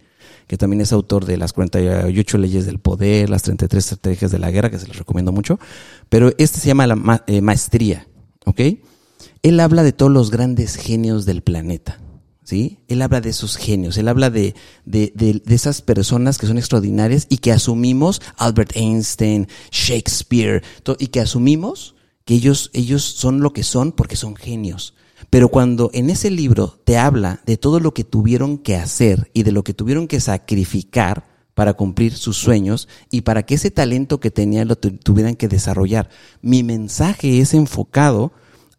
que 0.50 0.58
también 0.58 0.82
es 0.82 0.92
autor 0.92 1.26
de 1.26 1.38
las 1.38 1.54
48 1.54 2.38
leyes 2.40 2.66
del 2.66 2.80
poder, 2.80 3.30
las 3.30 3.44
33 3.44 3.84
estrategias 3.84 4.32
de 4.32 4.40
la 4.40 4.50
guerra, 4.50 4.72
que 4.72 4.80
se 4.80 4.88
les 4.88 4.98
recomiendo 4.98 5.32
mucho. 5.32 5.60
Pero 6.10 6.34
este 6.40 6.60
se 6.60 6.70
llama 6.70 6.88
la 6.88 7.24
eh, 7.28 7.42
Maestría, 7.42 8.08
¿ok? 8.48 8.62
Él 9.44 9.60
habla 9.60 9.84
de 9.84 9.94
todos 9.94 10.12
los 10.12 10.32
grandes 10.32 10.76
genios 10.76 11.28
del 11.28 11.44
planeta. 11.44 12.00
¿Sí? 12.44 12.80
Él 12.88 13.04
habla 13.04 13.22
de 13.22 13.30
esos 13.30 13.58
genios, 13.58 13.96
él 14.00 14.08
habla 14.08 14.32
de, 14.32 14.56
de, 14.86 15.12
de, 15.14 15.40
de 15.46 15.54
esas 15.54 15.84
personas 15.84 16.40
que 16.40 16.48
son 16.48 16.58
extraordinarias 16.58 17.28
y 17.30 17.38
que 17.38 17.52
asumimos, 17.52 18.20
Albert 18.38 18.76
Einstein, 18.76 19.48
Shakespeare, 19.70 20.64
y 20.98 21.08
que 21.10 21.20
asumimos 21.20 21.94
que 22.26 22.34
ellos, 22.34 22.72
ellos 22.74 23.04
son 23.04 23.42
lo 23.42 23.54
que 23.54 23.62
son 23.62 23.92
porque 23.92 24.16
son 24.16 24.36
genios. 24.36 24.96
Pero 25.30 25.50
cuando 25.50 25.90
en 25.94 26.10
ese 26.10 26.30
libro 26.32 26.80
te 26.84 26.98
habla 26.98 27.42
de 27.46 27.58
todo 27.58 27.80
lo 27.80 27.94
que 27.94 28.04
tuvieron 28.04 28.58
que 28.58 28.76
hacer 28.76 29.30
y 29.34 29.44
de 29.44 29.52
lo 29.52 29.64
que 29.64 29.74
tuvieron 29.74 30.08
que 30.08 30.20
sacrificar 30.20 31.28
para 31.54 31.74
cumplir 31.74 32.16
sus 32.16 32.38
sueños 32.38 32.88
y 33.12 33.22
para 33.22 33.44
que 33.44 33.56
ese 33.56 33.70
talento 33.70 34.20
que 34.20 34.32
tenían 34.32 34.68
lo 34.70 34.78
tu- 34.78 34.92
tuvieran 34.98 35.36
que 35.36 35.48
desarrollar, 35.50 36.10
mi 36.42 36.64
mensaje 36.64 37.42
es 37.42 37.54
enfocado 37.54 38.32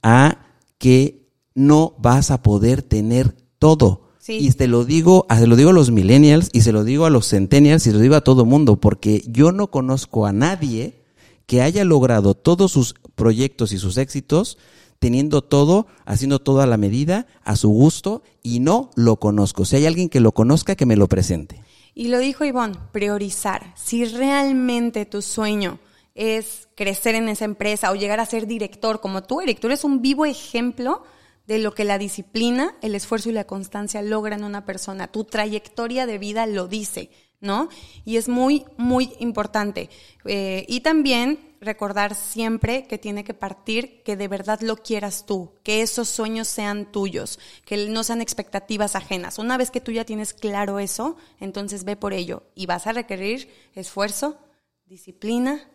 a 0.02 0.46
que 0.78 1.28
no 1.54 1.94
vas 1.98 2.30
a 2.30 2.42
poder 2.42 2.82
tener 2.82 3.36
todo. 3.58 4.08
Sí. 4.18 4.38
Y 4.40 4.50
te 4.52 4.66
lo 4.66 4.84
digo, 4.86 5.26
a- 5.28 5.38
se 5.38 5.46
lo 5.46 5.56
digo 5.56 5.70
a 5.70 5.74
los 5.74 5.90
millennials 5.90 6.48
y 6.54 6.62
se 6.62 6.72
lo 6.72 6.84
digo 6.84 7.04
a 7.04 7.10
los 7.10 7.28
centennials 7.28 7.86
y 7.86 7.90
se 7.90 7.96
lo 7.96 8.00
digo 8.00 8.14
a 8.14 8.24
todo 8.24 8.46
mundo, 8.46 8.80
porque 8.80 9.22
yo 9.26 9.52
no 9.52 9.70
conozco 9.70 10.24
a 10.24 10.32
nadie 10.32 11.02
que 11.46 11.60
haya 11.62 11.84
logrado 11.84 12.34
todos 12.34 12.72
sus 12.72 12.94
proyectos 13.14 13.72
y 13.72 13.78
sus 13.78 13.98
éxitos 13.98 14.56
teniendo 15.00 15.42
todo, 15.42 15.86
haciendo 16.04 16.38
todo 16.38 16.60
a 16.60 16.66
la 16.66 16.76
medida, 16.76 17.26
a 17.42 17.56
su 17.56 17.70
gusto, 17.70 18.22
y 18.42 18.60
no 18.60 18.90
lo 18.94 19.16
conozco. 19.16 19.64
Si 19.64 19.74
hay 19.76 19.86
alguien 19.86 20.08
que 20.08 20.20
lo 20.20 20.32
conozca, 20.32 20.76
que 20.76 20.86
me 20.86 20.96
lo 20.96 21.08
presente. 21.08 21.64
Y 21.94 22.08
lo 22.08 22.18
dijo 22.18 22.44
Ivonne, 22.44 22.78
priorizar. 22.92 23.74
Si 23.76 24.04
realmente 24.04 25.06
tu 25.06 25.22
sueño 25.22 25.80
es 26.14 26.68
crecer 26.76 27.14
en 27.14 27.28
esa 27.28 27.46
empresa 27.46 27.90
o 27.90 27.94
llegar 27.94 28.20
a 28.20 28.26
ser 28.26 28.46
director 28.46 29.00
como 29.00 29.22
tú, 29.22 29.40
Eric, 29.40 29.58
tú 29.58 29.66
eres 29.66 29.84
un 29.84 30.02
vivo 30.02 30.26
ejemplo 30.26 31.02
de 31.46 31.58
lo 31.58 31.74
que 31.74 31.84
la 31.84 31.98
disciplina, 31.98 32.76
el 32.82 32.94
esfuerzo 32.94 33.30
y 33.30 33.32
la 33.32 33.44
constancia 33.44 34.02
logran 34.02 34.40
en 34.40 34.46
una 34.46 34.66
persona. 34.66 35.08
Tu 35.08 35.24
trayectoria 35.24 36.06
de 36.06 36.18
vida 36.18 36.46
lo 36.46 36.68
dice, 36.68 37.10
¿no? 37.40 37.68
Y 38.04 38.16
es 38.16 38.28
muy, 38.28 38.64
muy 38.76 39.12
importante. 39.18 39.90
Eh, 40.24 40.64
y 40.68 40.80
también 40.80 41.38
recordar 41.60 42.14
siempre 42.14 42.86
que 42.86 42.98
tiene 42.98 43.24
que 43.24 43.34
partir 43.34 44.02
que 44.02 44.16
de 44.16 44.28
verdad 44.28 44.60
lo 44.60 44.76
quieras 44.76 45.26
tú, 45.26 45.52
que 45.62 45.82
esos 45.82 46.08
sueños 46.08 46.48
sean 46.48 46.90
tuyos, 46.90 47.38
que 47.64 47.88
no 47.88 48.02
sean 48.02 48.20
expectativas 48.20 48.96
ajenas. 48.96 49.38
Una 49.38 49.56
vez 49.58 49.70
que 49.70 49.80
tú 49.80 49.92
ya 49.92 50.04
tienes 50.04 50.32
claro 50.32 50.78
eso, 50.78 51.16
entonces 51.38 51.84
ve 51.84 51.96
por 51.96 52.12
ello 52.12 52.44
y 52.54 52.66
vas 52.66 52.86
a 52.86 52.92
requerir 52.92 53.48
esfuerzo, 53.74 54.38
disciplina 54.86 55.68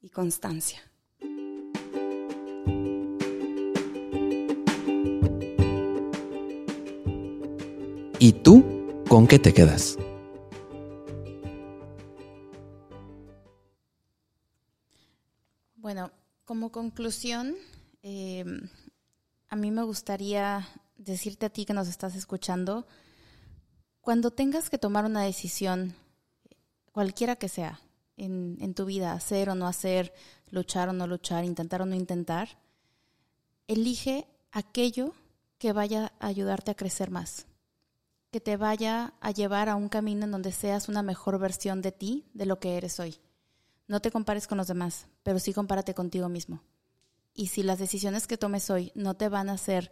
y 0.00 0.10
constancia. 0.10 0.82
¿Y 8.22 8.32
tú 8.32 8.62
con 9.08 9.26
qué 9.26 9.38
te 9.38 9.54
quedas? 9.54 9.96
Bueno, 15.80 16.10
como 16.44 16.70
conclusión, 16.70 17.56
eh, 18.02 18.44
a 19.48 19.56
mí 19.56 19.70
me 19.70 19.82
gustaría 19.82 20.68
decirte 20.98 21.46
a 21.46 21.48
ti 21.48 21.64
que 21.64 21.72
nos 21.72 21.88
estás 21.88 22.14
escuchando, 22.16 22.86
cuando 24.02 24.30
tengas 24.30 24.68
que 24.68 24.76
tomar 24.76 25.06
una 25.06 25.22
decisión 25.22 25.94
cualquiera 26.92 27.36
que 27.36 27.48
sea, 27.48 27.80
en, 28.18 28.58
en 28.60 28.74
tu 28.74 28.84
vida, 28.84 29.14
hacer 29.14 29.48
o 29.48 29.54
no 29.54 29.66
hacer, 29.66 30.12
luchar 30.50 30.90
o 30.90 30.92
no 30.92 31.06
luchar, 31.06 31.46
intentar 31.46 31.80
o 31.80 31.86
no 31.86 31.94
intentar, 31.94 32.58
elige 33.66 34.26
aquello 34.52 35.14
que 35.56 35.72
vaya 35.72 36.12
a 36.20 36.26
ayudarte 36.26 36.72
a 36.72 36.76
crecer 36.76 37.10
más, 37.10 37.46
que 38.30 38.40
te 38.42 38.58
vaya 38.58 39.14
a 39.22 39.30
llevar 39.30 39.70
a 39.70 39.76
un 39.76 39.88
camino 39.88 40.26
en 40.26 40.30
donde 40.30 40.52
seas 40.52 40.90
una 40.90 41.02
mejor 41.02 41.38
versión 41.38 41.80
de 41.80 41.92
ti, 41.92 42.26
de 42.34 42.44
lo 42.44 42.60
que 42.60 42.76
eres 42.76 43.00
hoy. 43.00 43.18
No 43.90 43.98
te 44.00 44.12
compares 44.12 44.46
con 44.46 44.56
los 44.56 44.68
demás, 44.68 45.08
pero 45.24 45.40
sí 45.40 45.52
compárate 45.52 45.94
contigo 45.94 46.28
mismo. 46.28 46.62
Y 47.34 47.48
si 47.48 47.64
las 47.64 47.80
decisiones 47.80 48.28
que 48.28 48.38
tomes 48.38 48.70
hoy 48.70 48.92
no 48.94 49.14
te 49.14 49.28
van 49.28 49.48
a 49.48 49.54
hacer 49.54 49.90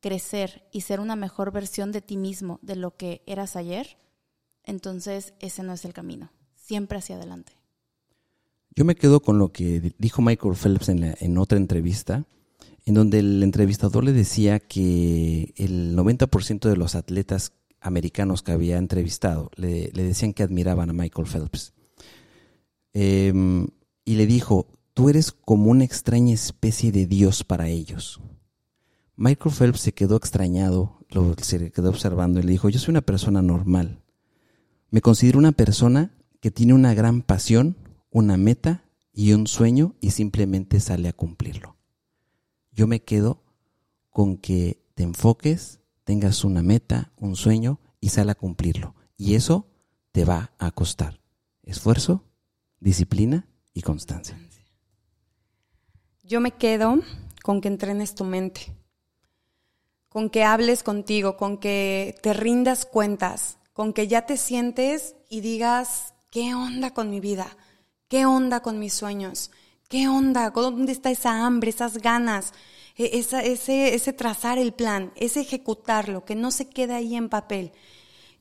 crecer 0.00 0.66
y 0.72 0.80
ser 0.80 0.98
una 0.98 1.14
mejor 1.14 1.52
versión 1.52 1.92
de 1.92 2.00
ti 2.00 2.16
mismo, 2.16 2.58
de 2.62 2.76
lo 2.76 2.96
que 2.96 3.22
eras 3.26 3.56
ayer, 3.56 3.98
entonces 4.62 5.34
ese 5.40 5.62
no 5.62 5.74
es 5.74 5.84
el 5.84 5.92
camino. 5.92 6.32
Siempre 6.54 6.96
hacia 6.96 7.16
adelante. 7.16 7.52
Yo 8.74 8.86
me 8.86 8.94
quedo 8.94 9.20
con 9.20 9.38
lo 9.38 9.52
que 9.52 9.94
dijo 9.98 10.22
Michael 10.22 10.56
Phelps 10.56 10.88
en, 10.88 11.14
en 11.20 11.36
otra 11.36 11.58
entrevista, 11.58 12.24
en 12.86 12.94
donde 12.94 13.18
el 13.18 13.42
entrevistador 13.42 14.04
le 14.04 14.14
decía 14.14 14.58
que 14.58 15.52
el 15.58 15.94
90% 15.94 16.70
de 16.70 16.76
los 16.78 16.94
atletas 16.94 17.52
americanos 17.84 18.42
que 18.42 18.52
había 18.52 18.78
entrevistado 18.78 19.50
le, 19.56 19.90
decían 19.90 20.32
que 20.32 20.42
admiraban 20.42 20.88
a 20.88 20.94
Michael 20.94 21.28
Phelps. 21.28 21.74
Em, 22.94 23.66
y 24.04 24.14
le 24.14 24.26
dijo, 24.26 24.68
tú 24.94 25.08
eres 25.08 25.32
como 25.32 25.70
una 25.70 25.84
extraña 25.84 26.32
especie 26.32 26.92
de 26.92 27.06
Dios 27.06 27.44
para 27.44 27.68
ellos. 27.68 28.20
Michael 29.16 29.54
Phelps 29.54 29.80
se 29.80 29.92
quedó 29.92 30.16
extrañado, 30.16 30.98
lo, 31.10 31.34
se 31.40 31.70
quedó 31.70 31.90
observando 31.90 32.40
y 32.40 32.44
le 32.44 32.52
dijo, 32.52 32.68
yo 32.68 32.78
soy 32.78 32.92
una 32.92 33.02
persona 33.02 33.42
normal. 33.42 34.00
Me 34.90 35.00
considero 35.00 35.38
una 35.38 35.52
persona 35.52 36.14
que 36.40 36.50
tiene 36.50 36.72
una 36.72 36.94
gran 36.94 37.22
pasión, 37.22 37.76
una 38.10 38.36
meta 38.36 38.84
y 39.12 39.32
un 39.32 39.46
sueño 39.46 39.94
y 40.00 40.10
simplemente 40.10 40.80
sale 40.80 41.08
a 41.08 41.12
cumplirlo. 41.12 41.76
Yo 42.72 42.86
me 42.86 43.02
quedo 43.02 43.42
con 44.10 44.36
que 44.36 44.84
te 44.94 45.02
enfoques, 45.02 45.80
tengas 46.04 46.44
una 46.44 46.62
meta, 46.62 47.12
un 47.16 47.34
sueño 47.34 47.80
y 48.00 48.10
sale 48.10 48.32
a 48.32 48.36
cumplirlo. 48.36 48.94
Y 49.16 49.34
eso 49.34 49.66
te 50.12 50.24
va 50.24 50.52
a 50.58 50.70
costar 50.70 51.20
esfuerzo, 51.62 52.24
disciplina 52.84 53.46
y 53.72 53.80
constancia. 53.80 54.38
Yo 56.22 56.40
me 56.40 56.52
quedo 56.52 57.00
con 57.42 57.62
que 57.62 57.68
entrenes 57.68 58.14
tu 58.14 58.24
mente, 58.24 58.60
con 60.10 60.28
que 60.28 60.44
hables 60.44 60.82
contigo, 60.82 61.38
con 61.38 61.56
que 61.56 62.14
te 62.22 62.34
rindas 62.34 62.84
cuentas, 62.84 63.56
con 63.72 63.94
que 63.94 64.06
ya 64.06 64.26
te 64.26 64.36
sientes 64.36 65.16
y 65.30 65.40
digas, 65.40 66.12
¿qué 66.30 66.54
onda 66.54 66.92
con 66.92 67.08
mi 67.08 67.20
vida? 67.20 67.56
¿Qué 68.08 68.26
onda 68.26 68.60
con 68.60 68.78
mis 68.78 68.92
sueños? 68.92 69.50
¿Qué 69.88 70.06
onda? 70.06 70.50
¿Dónde 70.50 70.92
está 70.92 71.10
esa 71.10 71.44
hambre, 71.46 71.70
esas 71.70 71.98
ganas? 71.98 72.52
E, 72.96 73.18
ese, 73.18 73.94
ese 73.94 74.12
trazar 74.12 74.58
el 74.58 74.74
plan, 74.74 75.10
ese 75.16 75.40
ejecutarlo, 75.40 76.26
que 76.26 76.34
no 76.34 76.50
se 76.50 76.68
quede 76.68 76.94
ahí 76.94 77.16
en 77.16 77.30
papel. 77.30 77.72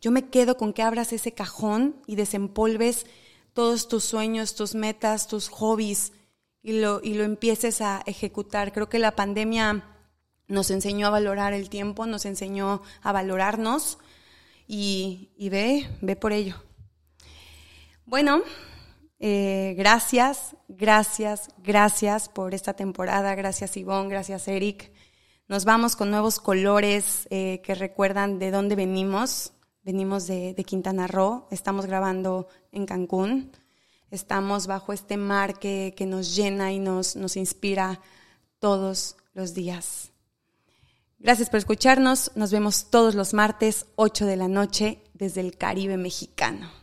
Yo 0.02 0.12
me 0.12 0.28
quedo 0.30 0.58
con 0.58 0.74
que 0.74 0.82
abras 0.82 1.14
ese 1.14 1.32
cajón 1.32 1.96
y 2.08 2.18
desempolves 2.18 3.06
todos 3.54 3.88
tus 3.88 4.04
sueños, 4.04 4.56
tus 4.56 4.76
metas, 4.76 5.28
tus 5.28 5.50
hobbies 5.50 6.12
y 6.62 6.80
lo, 6.80 7.02
y 7.04 7.14
lo 7.14 7.24
empieces 7.24 7.82
a 7.82 8.04
ejecutar. 8.06 8.74
Creo 8.74 8.90
que 8.90 9.00
la 9.00 9.16
pandemia 9.16 9.84
nos 10.48 10.72
enseñó 10.72 11.08
a 11.08 11.12
valorar 11.12 11.54
el 11.54 11.70
tiempo, 11.70 12.06
nos 12.06 12.26
enseñó 12.26 12.82
a 13.02 13.12
valorarnos 13.12 13.98
y, 14.68 15.32
y 15.38 15.50
ve, 15.50 15.90
ve 16.02 16.16
por 16.16 16.34
ello. 16.34 16.56
Bueno, 18.06 18.42
eh, 19.20 19.74
gracias, 19.78 20.56
gracias, 20.68 21.48
gracias 21.58 22.28
por 22.28 22.54
esta 22.54 22.74
temporada. 22.74 23.36
Gracias 23.36 23.78
Ivonne, 23.78 24.10
gracias 24.10 24.48
Eric. 24.50 24.92
Nos 25.48 25.66
vamos 25.66 25.96
con 25.96 26.12
nuevos 26.12 26.40
colores 26.40 27.28
eh, 27.30 27.62
que 27.64 27.76
recuerdan 27.76 28.40
de 28.40 28.52
dónde 28.52 28.76
venimos. 28.76 29.54
Venimos 29.84 30.28
de, 30.28 30.56
Quintana 30.66 31.08
Roo, 31.08 31.46
estamos 31.52 31.86
grabando 31.86 32.48
en 32.72 32.86
Cancún. 32.86 33.52
Estamos 34.12 34.66
bajo 34.66 34.94
este 34.94 35.18
mar 35.18 35.60
que, 35.60 35.94
que 35.98 36.06
nos 36.06 36.36
llena 36.36 36.72
y 36.72 36.80
nos, 36.80 37.18
nos 37.18 37.36
inspira 37.36 38.00
todos 38.60 39.18
los 39.34 39.54
días. 39.54 40.12
Gracias 41.20 41.50
por 41.50 41.58
escucharnos. 41.58 42.32
Nos 42.36 42.52
vemos 42.52 42.90
todos 42.92 43.14
los 43.14 43.34
martes, 43.34 43.86
8 43.96 44.26
de 44.26 44.38
la 44.38 44.48
noche, 44.48 45.04
desde 45.14 45.42
el 45.42 45.58
Caribe 45.58 45.98
mexicano. 45.98 46.83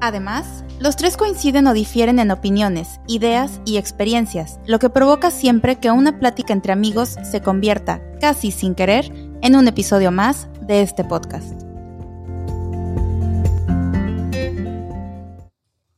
Además, 0.00 0.64
los 0.78 0.96
tres 0.96 1.16
coinciden 1.16 1.66
o 1.66 1.74
difieren 1.74 2.18
en 2.18 2.30
opiniones, 2.30 3.00
ideas 3.06 3.60
y 3.64 3.78
experiencias, 3.78 4.60
lo 4.66 4.78
que 4.78 4.90
provoca 4.90 5.30
siempre 5.30 5.76
que 5.76 5.90
una 5.90 6.18
plática 6.18 6.52
entre 6.52 6.72
amigos 6.72 7.16
se 7.22 7.40
convierta, 7.40 8.00
casi 8.20 8.50
sin 8.50 8.74
querer, 8.74 9.12
en 9.42 9.56
un 9.56 9.68
episodio 9.68 10.10
más 10.10 10.48
de 10.60 10.82
este 10.82 11.04
podcast. 11.04 11.65